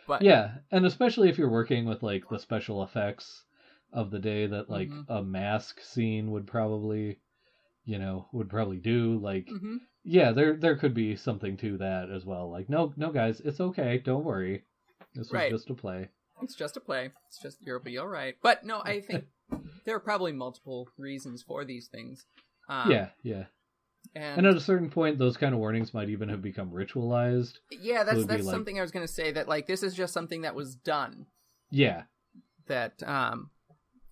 [0.06, 3.44] But Yeah, and especially if you're working with like the special effects
[3.92, 5.04] of the day that like Mhm.
[5.08, 7.20] a mask scene would probably,
[7.84, 9.18] you know, would probably do.
[9.18, 9.78] Like, Mhm.
[10.04, 12.50] yeah, there there could be something to that as well.
[12.50, 13.98] Like, no, no, guys, it's okay.
[13.98, 14.64] Don't worry.
[15.14, 15.50] This was Right.
[15.50, 16.08] just a play.
[16.40, 17.12] it's just a play.
[17.28, 18.36] It's just you'll be all right.
[18.42, 19.26] But no, I think
[19.84, 22.26] there are probably multiple reasons for these things.
[22.68, 23.44] Um, yeah, yeah.
[24.14, 27.54] And, And at a certain point, those kind of warnings might even have become ritualized.
[27.70, 29.32] yeah, that's that's like- something I was going to say.
[29.32, 31.26] That like this is just something that was done.
[31.70, 32.02] Yeah,
[32.66, 33.50] That um,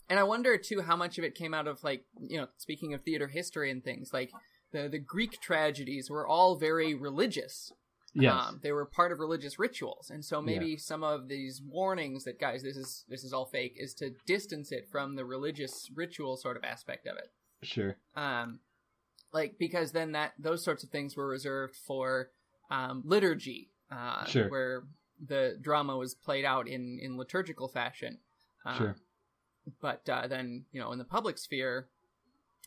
[0.09, 2.95] and I wonder too how much of it came out of like you know speaking
[2.95, 4.31] of theater history and things like
[4.73, 7.71] the the Greek tragedies were all very religious.
[8.15, 12.25] yes, Um, they were part of religious rituals, and so maybe some of these warnings
[12.25, 15.91] that guys, this is this is all fake, is to distance it from the religious
[15.95, 17.31] ritual sort of aspect of it.
[17.63, 17.97] sure.
[18.17, 18.61] Um,
[19.33, 22.31] like because then that those sorts of things were reserved for
[22.71, 24.49] um, liturgy, uh, Sure.
[24.49, 24.83] where
[25.25, 28.19] the drama was played out in in liturgical fashion.
[28.65, 28.97] Uh, Sure.
[29.81, 31.89] But uh, then you know in the public sphere,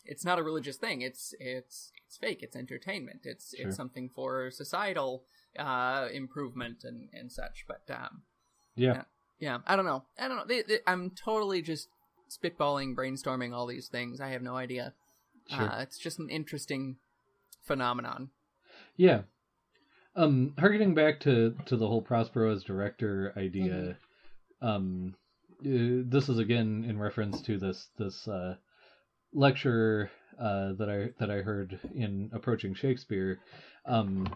[0.06, 1.02] it's not a religious thing.
[1.02, 2.44] It's it's it's fake.
[2.44, 3.22] It's entertainment.
[3.24, 3.68] It's Sure.
[3.68, 5.24] it's something for societal
[5.58, 7.66] uh, improvement and and such.
[7.68, 8.22] But um,
[8.76, 9.04] Yeah,
[9.40, 10.04] yeah, I don't know.
[10.20, 10.46] I don't know.
[10.46, 11.90] They, they, I'm totally just
[12.30, 14.22] spitballing, brainstorming all these things.
[14.22, 14.94] I have no idea.
[15.50, 15.70] Sure.
[15.70, 16.98] Uh, it's just an interesting
[17.62, 18.30] phenomenon.
[18.98, 19.22] Yeah.
[20.16, 23.98] Um, harkening back to to the whole Prospero as director idea,
[24.62, 25.16] um,
[25.62, 28.56] uh, this is again in reference to this this uh,
[29.34, 33.40] lecture uh, that I that I heard in approaching Shakespeare.
[33.86, 34.28] Um,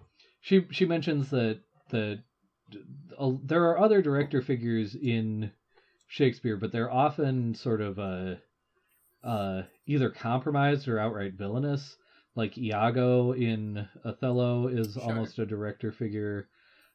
[0.41, 2.23] she she mentions that that
[3.19, 5.51] uh, there are other director figures in
[6.07, 8.35] Shakespeare, but they're often sort of uh,
[9.23, 11.97] uh, either compromised or outright villainous
[12.37, 15.03] like Iago in Othello is Sure.
[15.03, 16.47] almost a director figure.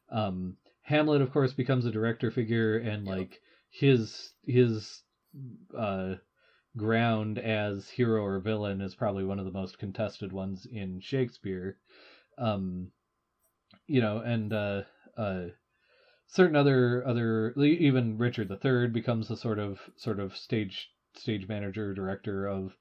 [0.09, 3.17] Um, Hamlet, of course, becomes a director figure, and Yep.
[3.17, 5.03] like his his
[5.77, 6.15] uh,
[6.77, 11.77] ground as hero or villain is probably one of the most contested ones in Shakespeare.
[12.37, 12.91] Um,
[13.87, 14.83] you know, and uh,
[15.17, 15.47] uh,
[16.27, 21.93] certain other other even Richard III becomes a sort of sort of stage stage manager
[21.93, 22.75] director of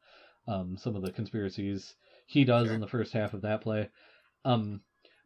[0.49, 1.95] um, some of the conspiracies
[2.26, 2.74] he does Sure.
[2.74, 3.89] in the first half of that play.
[4.45, 4.80] Um,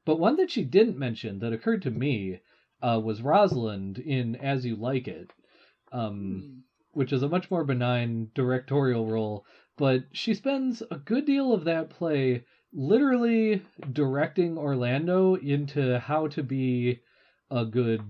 [0.05, 2.41] but one that she didn't mention that occurred to me
[2.83, 5.33] uh, was Rosalind in As You Like It,
[5.93, 9.45] um, which is a much more benign directorial role.
[9.77, 16.43] But she spends a good deal of that play literally directing Orlando into how to
[16.43, 17.01] be
[17.51, 18.03] a good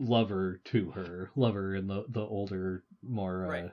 [0.00, 3.64] lover to her, lover in the the older, more Right.
[3.64, 3.68] uh,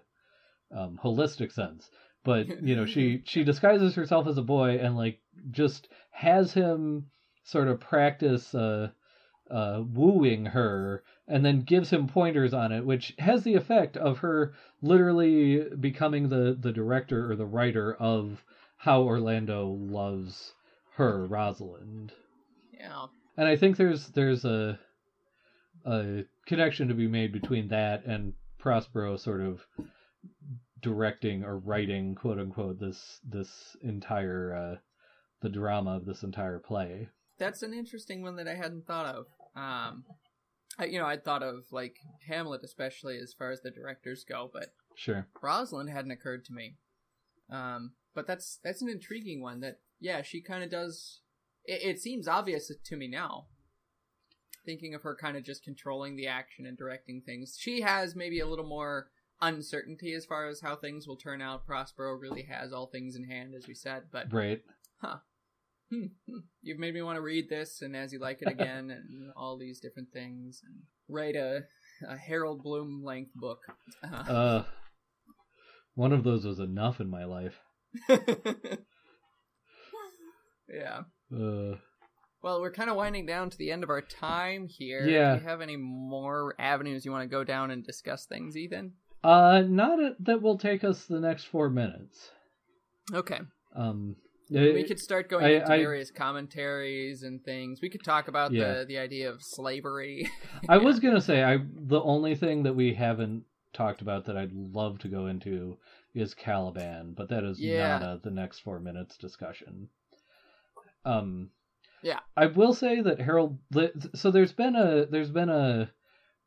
[0.72, 1.90] um, holistic sense.
[2.24, 5.20] But you know, she she disguises herself as a boy and like
[5.52, 7.08] just has him
[7.44, 8.90] sort of practice uh,
[9.50, 14.20] uh, wooing her, and then gives him pointers on it, which has the effect of
[14.20, 18.44] her literally becoming the the director or the writer of
[18.78, 20.54] how Orlando loves
[20.96, 22.12] her, Rosalind.
[22.74, 23.06] Yeah.
[23.38, 24.80] And I think there's there's a
[25.86, 29.66] a connection to be made between that and Prospero sort of
[30.82, 34.76] directing or writing quote unquote this this entire uh
[35.42, 37.10] the drama of this entire play.
[37.38, 39.26] That's an interesting one that I hadn't thought of.
[39.56, 40.06] Um,
[40.80, 41.98] I, you know, I'd thought of like
[42.28, 45.28] Hamlet, especially as far as the directors go, but Sure.
[45.42, 46.78] Rosalind hadn't occurred to me.
[47.50, 49.60] Um, but that's that's an intriguing one.
[49.60, 51.20] That yeah, she kind of does.
[51.66, 53.48] It, it seems obvious to me now.
[54.66, 58.40] Thinking of her kind of just controlling the action and directing things, she has maybe
[58.40, 59.10] a little more
[59.42, 61.66] uncertainty as far as how things will turn out.
[61.66, 64.04] Prospero really has all things in hand, as we said.
[64.12, 64.62] But Right.
[65.02, 68.90] hmm, hmm, you've made me want to read this and as you like it again
[68.90, 70.76] and all these different things and
[71.08, 71.64] write a,
[72.08, 73.60] a Harold Bloom length book.
[74.04, 74.64] Uh, Uh
[75.96, 77.60] one of those was enough in my life.
[80.70, 81.02] yeah.
[81.34, 81.76] Uh
[82.42, 85.08] Well, we're kind of winding down to the end of our time here.
[85.08, 85.36] Yeah.
[85.36, 88.94] Do you have any more avenues you want to go down and discuss things, Ethan?
[89.26, 92.32] Uh not a, that will take us the next 4 minutes.
[93.14, 93.40] Okay.
[93.76, 94.16] Um
[94.50, 97.82] we could start going I- into I- various commentaries and things.
[97.82, 98.80] We could talk about Yeah.
[98.80, 100.30] the, the idea of slavery.
[100.70, 104.54] I was gonna say I the only thing that we haven't talked about that I'd
[104.54, 105.78] love to go into
[106.14, 107.98] is Caliban, but that is Yeah.
[107.98, 109.90] not a, the next four minutes discussion.
[111.04, 111.50] Um,
[112.04, 112.20] Yeah.
[112.38, 113.58] I will say that Harold.
[114.14, 115.90] So there's been a there's been a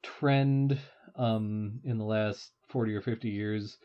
[0.02, 0.78] trend
[1.16, 3.78] um in the last forty or fifty years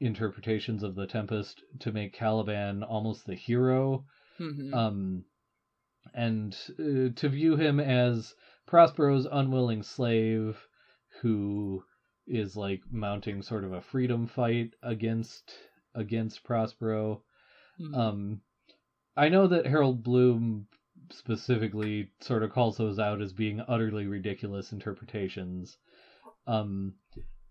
[0.00, 4.04] interpretations of the Tempest to make Caliban almost the hero,
[4.40, 4.74] Mhm.
[4.74, 5.24] um,
[6.14, 8.34] and uh, to view him as
[8.66, 10.66] Prospero's unwilling slave
[11.20, 11.84] who
[12.26, 15.52] is like mounting sort of a freedom fight against
[15.94, 17.22] against Prospero.
[17.80, 17.94] Mhm.
[17.94, 18.40] Um,
[19.16, 20.66] I know that Harold Bloom
[21.10, 25.76] specifically sort of calls those out as being utterly ridiculous interpretations.
[26.46, 26.94] Um,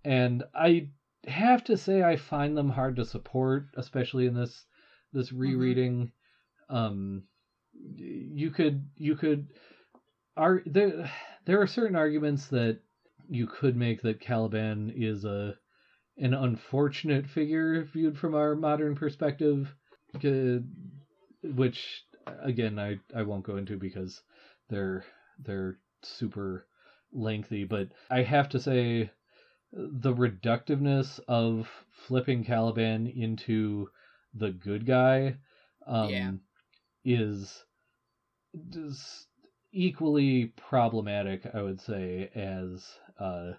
[0.04, 0.90] and I
[1.28, 4.66] have to say I find them hard to support, especially in this
[5.14, 6.12] this rereading.
[6.70, 7.24] Um,
[7.74, 9.48] you could you could
[10.38, 11.12] are there
[11.46, 12.80] there are certain arguments that
[13.30, 15.56] you could make that Caliban is a
[16.18, 19.74] an unfortunate figure viewed from our modern perspective,
[21.44, 22.04] which
[22.44, 24.22] again I I won't go into because
[24.70, 25.06] they're
[25.40, 26.68] they're super
[27.14, 29.12] lengthy, but I have to say
[29.74, 31.70] the reductiveness of
[32.08, 33.90] flipping Caliban into
[34.34, 35.36] the good guy
[35.88, 36.32] um, Yeah.
[37.04, 37.64] is
[38.74, 39.28] is
[39.72, 42.86] equally problematic, I would say, as
[43.18, 43.54] uh,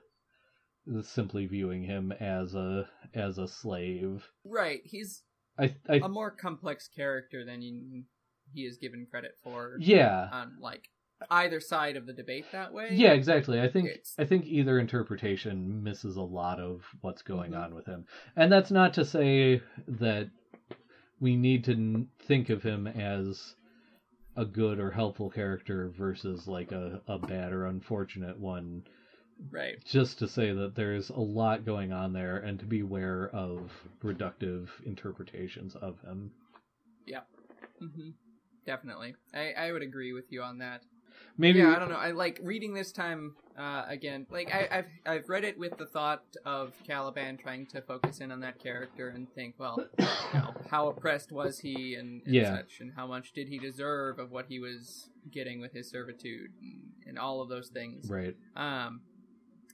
[1.03, 4.29] simply viewing him as a as a slave.
[4.45, 4.83] Right.
[4.85, 5.23] He's
[5.59, 8.05] I I a more complex character than you,
[8.53, 10.29] he is given credit for yeah.
[10.33, 10.89] on like
[11.31, 12.89] either side of the debate that way.
[12.93, 13.61] Yeah, exactly.
[13.61, 17.65] I think It's- I think either interpretation misses a lot of what's going Mhm.
[17.65, 18.07] on with him,
[18.37, 20.29] and that's not to say that
[21.21, 23.55] we need to think of him as
[24.37, 28.83] a good or helpful character versus like a, a bad or unfortunate one.
[29.51, 29.83] Right.
[29.85, 33.73] Just to say that there's a lot going on there, and to be aware of
[34.03, 36.33] reductive interpretations of him.
[37.79, 38.11] hmm
[38.65, 39.17] Definitely.
[39.35, 40.83] I, I would agree with you on that.
[41.37, 41.97] Maybe Yeah, I don't know.
[41.97, 44.27] I like reading this time uh, again.
[44.31, 48.31] Like I, I've I've read it with the thought of Caliban trying to focus in
[48.33, 52.57] on that character and think, well, you know, how oppressed was he and, and Yeah.
[52.57, 56.51] such, and how much did he deserve of what he was getting with his servitude
[56.61, 58.11] and, and all of those things.
[58.11, 58.37] right.
[58.57, 59.03] Um,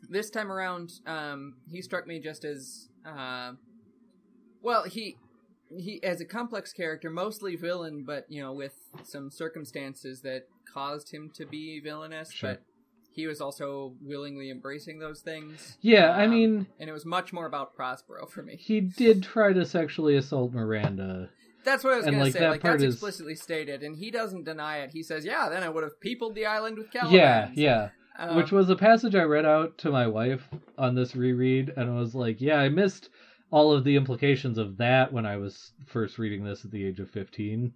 [0.09, 3.53] this time around, um, he struck me just as, uh,
[4.63, 5.19] well, he
[5.77, 11.11] he as a complex character, mostly villain, but you know, with some circumstances that caused
[11.13, 12.33] him to be villainous.
[12.33, 12.51] Sure.
[12.53, 12.63] But
[13.13, 15.77] he was also willingly embracing those things.
[15.81, 18.57] Yeah, I Um, mean, and it was much more about Prospero for me.
[18.57, 21.31] he did try to sexually assault Miranda.
[21.65, 22.39] That's what I was And, gonna say.
[22.39, 24.91] that Like part that's is- explicitly stated, and he doesn't deny it.
[24.93, 27.91] He says, "Yeah, then I would have peopled the island with Caliban." Yeah, yeah.
[28.21, 31.89] Um, Which was a passage I read out to my wife on this reread, and
[31.91, 33.11] I was like, yeah, I missed
[33.51, 37.01] all of the implications of that when I was first reading this at the age
[37.01, 37.73] of 15.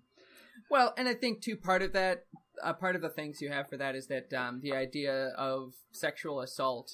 [0.71, 2.25] Well, and I think too part of that,
[2.63, 5.73] uh, part of the things you have for that is that um, the idea of
[5.93, 6.93] sexual assault,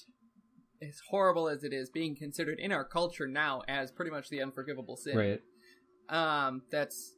[0.83, 4.43] as horrible as it is, being considered in our culture now as pretty much the
[4.43, 5.17] unforgivable sin.
[5.17, 5.41] Right,
[6.09, 7.15] Um, that's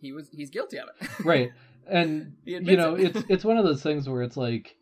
[0.00, 1.08] he was he's guilty of it.
[1.24, 1.52] right.
[1.86, 3.16] And, you know, it.
[3.16, 4.76] it's it's one of those things where it's like,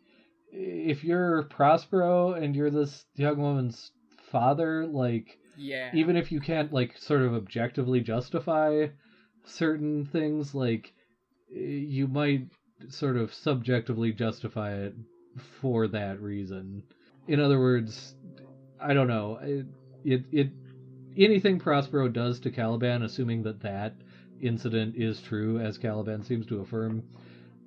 [0.51, 3.91] if you're Prospero and you're this young woman's
[4.31, 5.89] father, like, yeah.
[5.93, 8.87] even if you can't like sort of objectively justify
[9.45, 10.93] certain things like
[11.55, 12.41] eh, you might
[12.89, 14.93] sort of subjectively justify it
[15.37, 16.83] for that reason
[17.27, 18.15] in other words
[18.79, 19.65] i don't know it
[20.03, 20.47] it, it
[21.17, 23.93] anything prospero does to caliban assuming that that
[24.41, 27.03] incident is true as caliban seems to affirm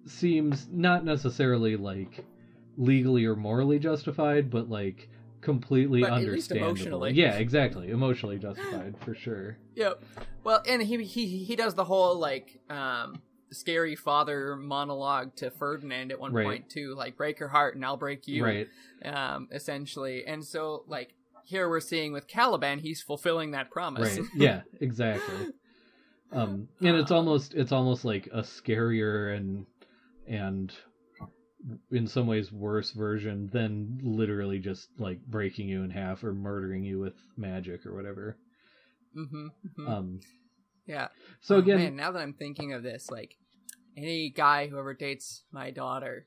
[0.07, 2.25] seems not necessarily like
[2.77, 5.09] legally or morally justified but like
[5.47, 7.13] completely But at least understandable emotionally.
[7.13, 10.03] yeah exactly emotionally justified for sure Yep.
[10.43, 13.21] Well, and he he he does the whole like um
[13.53, 16.47] scary father monologue to Ferdinand at one Right.
[16.47, 18.43] point too, like break her heart and I'll break you.
[18.43, 18.69] right
[19.05, 20.27] um, essentially.
[20.27, 24.19] And so, like here we're seeing with Caliban, he's fulfilling that promise.
[24.19, 25.47] right yeah exactly
[26.33, 29.67] um and it's Um, almost it's almost like a scarier and
[30.27, 30.73] and
[31.91, 36.85] in some ways worse version than literally just like breaking you in half or murdering
[36.85, 38.37] you with magic or whatever
[39.15, 39.49] hmm
[39.87, 40.21] um
[40.87, 41.09] yeah.
[41.41, 43.37] so Oh, again man, now that I'm thinking of this, like
[43.97, 46.27] any guy who ever dates my daughter,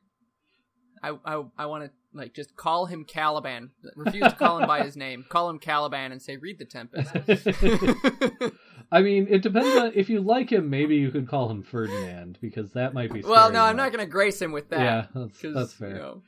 [1.02, 3.72] I I, I want to like just call him Caliban.
[3.96, 5.26] Refuse to call him by his name.
[5.30, 7.12] Call him Caliban and say, "Read the Tempest."
[8.92, 10.70] I mean, it depends on if you like him.
[10.70, 13.22] Maybe you could call him Ferdinand because that might be.
[13.22, 14.80] well, no, I'm not going to grace him with that.
[14.80, 15.90] Yeah, that's, that's fair.
[15.90, 16.22] You know,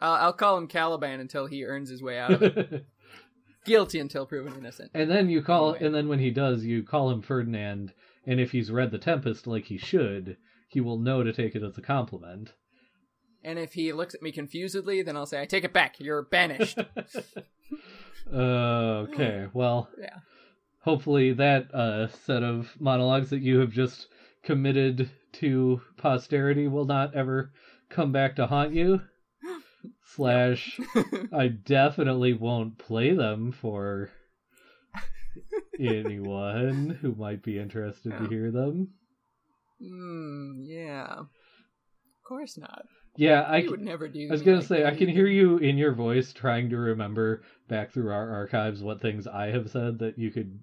[0.00, 2.86] uh, I'll call him Caliban until he earns his way out of it.
[3.64, 4.90] Guilty until proven innocent.
[4.92, 5.86] and then you call, Anyway.
[5.86, 7.92] and then when he does, you call him Ferdinand.
[8.26, 10.36] And if he's read the Tempest like he should,
[10.68, 12.54] he will know to take it as a compliment.
[13.44, 15.98] And if he looks at me confusedly, then I'll say, "I take it back.
[15.98, 16.78] You're banished."
[18.32, 20.18] Uh, okay, well, Yeah.
[20.80, 24.06] hopefully that uh, set of monologues that you have just
[24.44, 27.52] committed to posterity will not ever
[27.90, 29.02] come back to haunt you.
[30.14, 30.78] Slash,
[31.32, 34.10] I definitely won't play them for
[35.78, 38.88] anyone who might be interested to hear them.
[39.80, 40.62] Hmm.
[40.62, 41.18] Yeah.
[41.18, 41.28] Of
[42.24, 42.84] course not.
[43.16, 44.28] Yeah, I, c- would never do.
[44.28, 47.42] I was gonna like say I can hear you in your voice trying to remember
[47.68, 50.58] back through our archives what things I have said that you could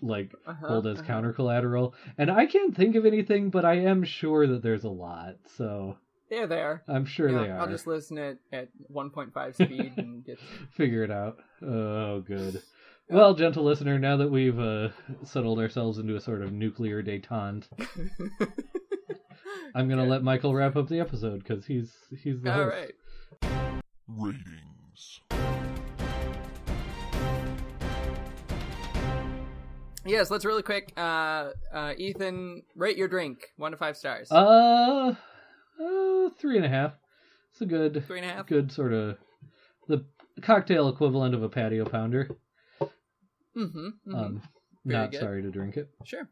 [0.00, 1.06] like Uh-huh, hold as uh-huh.
[1.06, 4.88] counter collateral, and I can't think of anything, but I am sure that there's a
[4.90, 5.36] lot.
[5.56, 5.96] So
[6.30, 6.84] They're there.
[6.86, 7.58] I'm sure Yeah, they are.
[7.60, 10.38] I'll just listen at at 1.5 speed and get.
[10.70, 11.38] figure it out.
[11.62, 12.62] Oh, good.
[13.10, 14.90] Well, gentle listener, now that we've uh,
[15.24, 17.64] settled ourselves into a sort of nuclear detente,
[19.74, 20.10] I'm gonna Good.
[20.10, 21.92] let Michael wrap up the episode because he's
[22.22, 22.76] he's the All host.
[23.42, 23.82] right.
[24.08, 25.20] Ratings.
[30.06, 30.92] Yes, let's really quick.
[30.96, 34.30] Uh, uh, Ethan, rate your drink one to five stars.
[34.32, 35.14] Uh,
[35.78, 36.92] uh, three and a half.
[37.52, 38.46] It's a good, Three and a half?
[38.46, 39.18] good sort of
[39.86, 40.04] the
[40.40, 42.30] cocktail equivalent of a patio pounder.
[42.80, 44.42] mm-hmm, Um,
[44.84, 45.20] Very not good.
[45.20, 45.88] sorry to drink it.
[46.04, 46.28] Sure.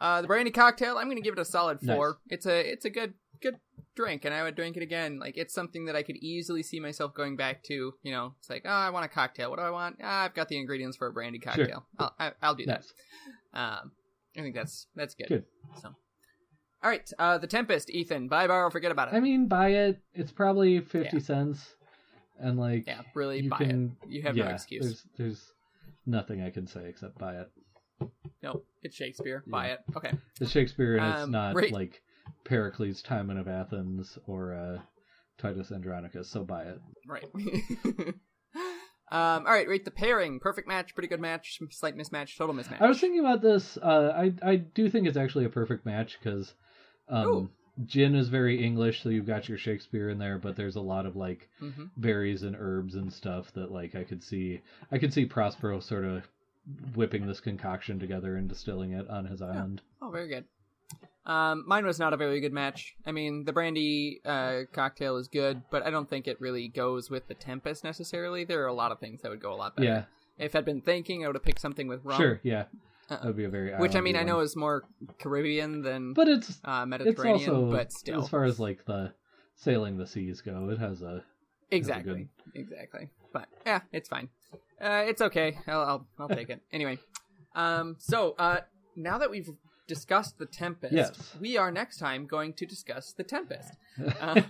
[0.00, 2.18] Uh, the brandy cocktail, I'm gonna give it a solid four.
[2.28, 2.38] Nice.
[2.38, 3.56] It's a it's a good good
[3.94, 5.18] drink, and I would drink it again.
[5.18, 7.94] Like it's something that I could easily see myself going back to.
[8.02, 9.50] You know, it's like, oh, I want a cocktail.
[9.50, 9.98] What do I want?
[10.02, 11.52] Ah, I've got the ingredients for a brandy Sure.
[11.52, 11.86] cocktail.
[11.98, 12.92] I'll I, I'll do Nice.
[13.52, 13.58] that.
[13.60, 13.92] Um,
[14.36, 15.28] I think that's that's good.
[15.28, 15.44] Good.
[15.80, 15.88] So,
[16.82, 19.14] all right, uh, the Tempest, Ethan, buy, borrow, forget about it.
[19.16, 20.00] I mean, buy it.
[20.14, 21.22] It's probably fifty Yeah.
[21.22, 21.76] cents,
[22.40, 23.96] and like, yeah, really buy can.
[24.02, 24.08] it.
[24.08, 24.84] You have yeah, no excuse.
[24.84, 25.52] There's there's
[26.06, 27.48] nothing I can say except buy it.
[28.42, 29.44] No, it's Shakespeare.
[29.46, 29.80] Buy it.
[29.96, 30.12] Okay.
[30.40, 32.02] It's Shakespeare, and it's Um, not like
[32.44, 34.80] Pericles' Timon of Athens or uh,
[35.38, 36.28] Titus Andronicus.
[36.28, 36.80] So buy it.
[37.06, 37.24] Right.
[39.10, 40.40] um, all right, rate the pairing.
[40.40, 42.80] Perfect match, pretty good match, slight mismatch, total mismatch.
[42.80, 43.76] I was thinking about this.
[43.76, 46.54] Uh, I I do think it's actually a perfect match because
[47.08, 47.50] um, Ooh.
[47.86, 51.06] gin is very English, so you've got your Shakespeare in there, but there's a lot
[51.06, 54.60] of like hmm berries and herbs and stuff that like I could see.
[54.90, 56.22] I could see Prospero sort of
[56.94, 59.82] whipping this concoction together and distilling it on his island.
[60.00, 60.44] Oh, very good.
[61.24, 62.96] Um, mine was not a very good match.
[63.06, 67.10] I mean, the brandy uh, cocktail is good, but I don't think it really goes
[67.10, 68.44] with the Tempest necessarily.
[68.44, 69.86] There are a lot of things that would go a lot better.
[69.88, 70.04] Yeah,
[70.44, 72.20] If I'd been thinking, I would have picked something with rum.
[72.20, 72.64] sure, yeah,
[73.08, 74.82] Uh, that would be a very Which I mean, I know is more
[75.20, 78.22] Caribbean than but it's uh, it's Mediterranean, also but still.
[78.22, 79.12] as far as like the
[79.54, 81.22] sailing the seas go, it has a
[81.72, 82.28] Exactly.
[82.54, 83.08] Exactly.
[83.32, 84.28] But yeah, it's fine.
[84.80, 85.58] Uh, it's okay.
[85.66, 86.98] I'll I'll, I'll take it anyway.
[87.54, 87.96] Um.
[87.98, 88.60] So uh,
[88.96, 89.48] now that we've
[89.88, 91.36] discussed the Tempest, Yes.
[91.40, 93.72] we are next time going to discuss the Tempest.
[94.20, 94.40] Uh,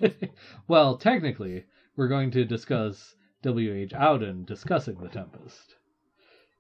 [0.69, 1.65] well, technically,
[1.97, 3.91] we're going to discuss W.H.
[3.91, 5.75] Auden discussing the Tempest.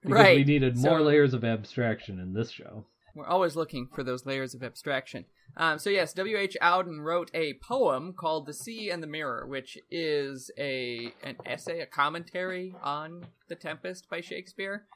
[0.02, 2.84] Because Right, we needed more so- layers of abstraction in this show.
[3.14, 5.26] We're always looking for those layers of abstraction.
[5.56, 6.36] Um, so yes, W.
[6.36, 6.56] H.
[6.62, 11.80] Auden wrote a poem called "The Sea and the Mirror," which is a an essay,
[11.80, 14.86] a commentary on the Tempest by Shakespeare.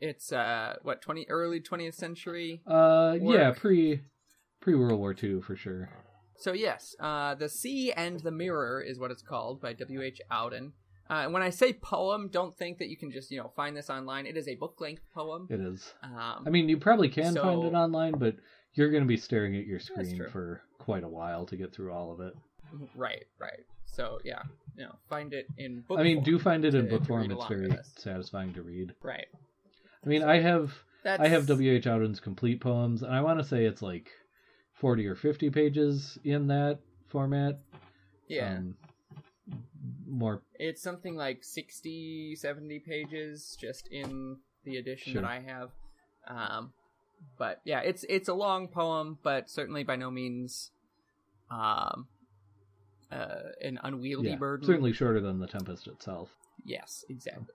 [0.00, 4.02] It's uh what twenty early twentieth century Uh, yeah, pre
[4.60, 5.88] pre World War II for sure.
[6.36, 10.02] So yes, uh, the Sea and the Mirror is what it's called by W.
[10.02, 10.20] H.
[10.30, 10.72] Auden.
[11.12, 13.76] Uh, and when I say poem, don't think that you can just you know find
[13.76, 14.24] this online.
[14.26, 15.46] It is a book length poem.
[15.50, 15.92] It is.
[16.02, 18.36] Um, I mean, you probably can So- find it online, but
[18.74, 21.92] you're going to be staring at your screen for quite a while to get through
[21.92, 22.32] all of it.
[22.96, 23.60] right, right.
[23.84, 24.42] So yeah,
[24.76, 25.98] you know, find it in book.
[25.98, 27.30] I mean, do find it in to- book form.
[27.30, 28.94] It's very satisfying to read.
[29.02, 29.26] right.
[30.04, 30.72] I mean, I have
[31.04, 31.72] That's, I have W.
[31.72, 31.86] H.
[31.86, 34.08] Auden's complete poems, and I want to say it's like
[34.72, 37.60] forty or fifty pages in that format.
[38.28, 38.76] Yeah, Um,
[40.12, 45.22] more it's something like 60, 70 pages just in the edition Sure.
[45.22, 45.70] that I have.
[46.28, 46.72] Um,
[47.38, 50.70] but yeah, it's it's a long poem, but certainly by no means
[51.50, 52.06] um,
[53.10, 54.66] uh, an unwieldy yeah, burden.
[54.66, 56.30] certainly shorter than the Tempest itself.
[56.64, 57.54] Yes, exactly.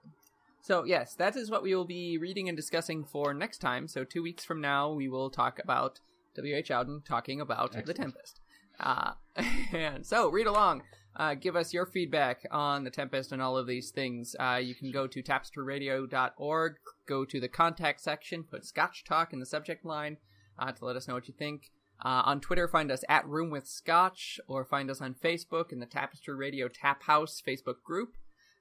[0.62, 3.88] So yes, that is what we will be reading and discussing for next time.
[3.88, 6.00] So two weeks from now, we will talk about
[6.34, 6.54] W.
[6.54, 6.68] H.
[6.68, 8.40] Auden talking about the Tempest.
[8.78, 9.12] Uh,
[9.72, 10.82] and so read along.
[11.18, 14.36] Uh, give us your feedback on the Tempest and all of these things.
[14.38, 16.76] Uh, you can go to tapestryradio.org,
[17.08, 20.18] go to the contact section, put Scotch Talk in the subject line
[20.58, 21.72] uh, to let us know what you think.
[22.04, 25.80] Uh, on Twitter, find us at Room with Scotch, or find us on Facebook in
[25.80, 28.14] the Tapestry Radio Tap House Facebook group.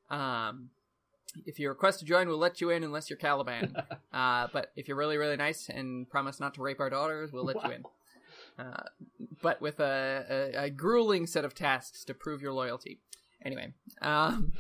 [0.10, 0.72] Um,
[1.46, 3.76] if you request to join, we'll let you in unless you're Caliban.
[4.14, 7.46] uh, but if you're really, really nice and promise not to rape our daughters, we'll
[7.46, 7.84] let you in.
[8.58, 8.84] Uh,
[9.42, 13.00] but with a, a, a grueling set of tasks to prove your loyalty.
[13.46, 14.54] Anyway, um,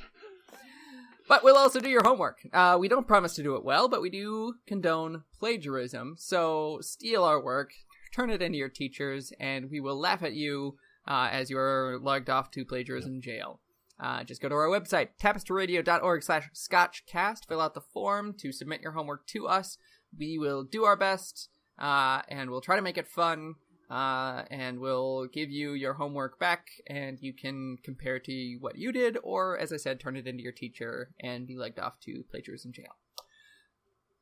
[1.28, 2.39] But we'll also do your homework.
[2.54, 6.16] Uh, we don't promise to do it well, but we do condone plagiarism.
[6.18, 7.72] So steal our work,
[8.14, 12.30] turn it into your teachers, and we will laugh at you uh, as you're lugged
[12.30, 13.60] off to plagiarism jail.
[14.00, 17.48] Uh, just go to our website, tapestryradio.org slash scotchcast.
[17.48, 19.78] Fill out the form to submit your homework to us.
[20.18, 23.56] We will do our best, uh, and we'll try to make it fun.
[23.90, 28.92] Uh, and we'll give you your homework back, and you can compare to what you
[28.92, 32.24] did, or as I said, turn it into your teacher and be legged off to
[32.30, 32.98] plagiarism jail.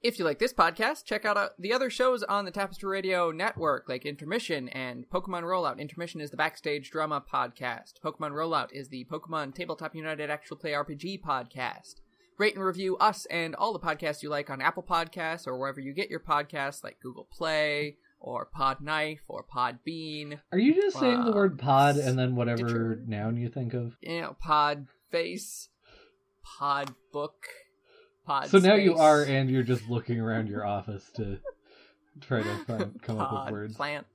[0.05, 3.31] If you like this podcast, check out uh, the other shows on the Tapestry Radio
[3.31, 5.79] network, like Intermission and Pokemon Rollout.
[5.79, 7.93] Intermission is the backstage drama podcast.
[8.03, 12.01] Pokemon Rollout is the Pokemon Tabletop United actual play RPG podcast.
[12.37, 15.79] Rate and review us and all the podcasts you like on Apple Podcasts or wherever
[15.79, 20.39] you get your podcasts, like Google Play or Podknife or Podbean.
[20.51, 23.03] Are you just saying the Uh, word pod and then whatever Stitcher.
[23.07, 23.95] noun you think of?
[24.01, 25.67] You know, Podface,
[26.43, 26.93] Podbook, Pod.
[27.11, 27.45] Book,
[28.25, 28.47] pod.
[28.49, 31.39] So now you are, and you're just looking around your office to
[32.21, 33.75] try to find, come up with words.
[33.75, 34.07] Plant,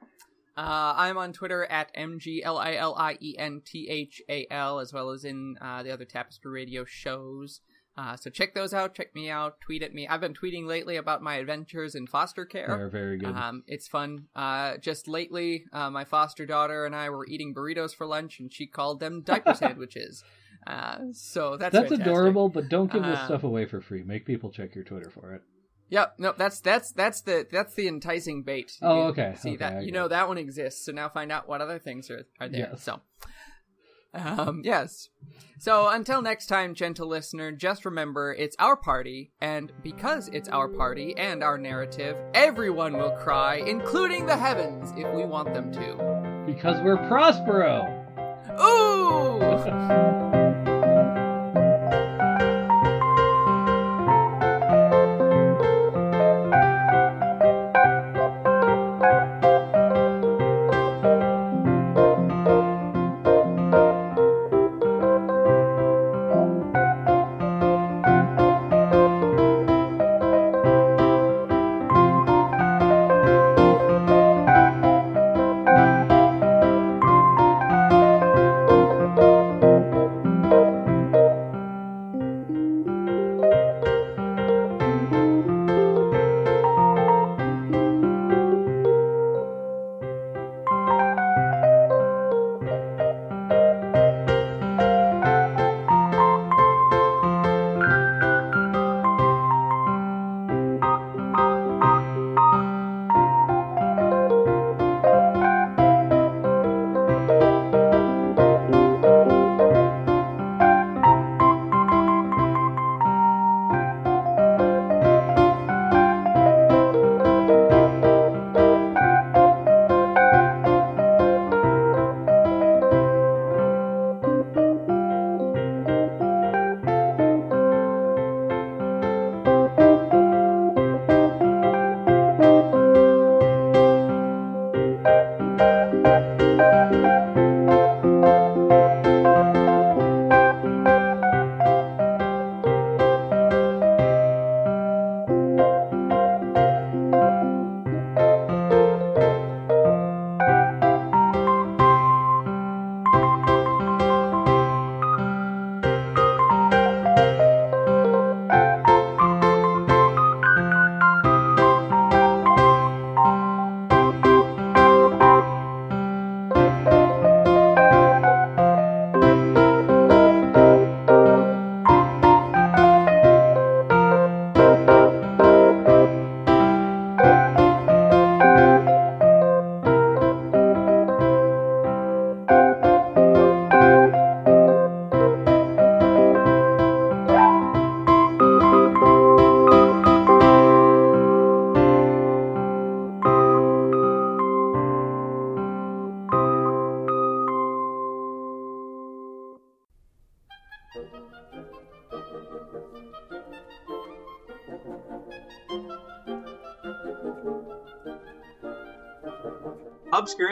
[0.58, 6.84] Uh, I'm on Twitter at M-G-L-I-L-I-E-N-T-H-A-L, as well as in uh, the other Tapestry Radio
[6.84, 7.62] shows.
[7.98, 8.96] Uh, so check those out.
[8.96, 9.60] Check me out.
[9.60, 10.08] Tweet at me.
[10.08, 12.68] I've been tweeting lately about my adventures in foster care.
[12.68, 13.36] They're very good.
[13.36, 14.28] Um, it's fun.
[14.36, 18.52] Uh, just lately, uh, my foster daughter and I were eating burritos for lunch, and
[18.52, 20.24] she called them diaper sandwiches.
[20.66, 22.06] Uh, so that's That's fantastic.
[22.08, 24.04] adorable, but don't give this Uh, stuff away for free.
[24.04, 25.42] Make people check your Twitter for it.
[25.90, 26.14] Yep.
[26.20, 28.78] No, that's that's that's the that's the enticing bait.
[28.82, 30.86] Oh, You okay, See okay, that you know that one exists.
[30.86, 32.70] So now find out what other things are are there.
[32.72, 32.84] Yes.
[32.84, 33.02] So,
[34.14, 35.10] um, yes.
[35.60, 40.68] So until next time, gentle listener, just remember it's our party, and because it's our
[40.68, 46.44] party and our narrative, everyone will cry, including the heavens, if we want them to.
[46.46, 47.98] Because we're Prospero!
[48.60, 50.42] Ooh.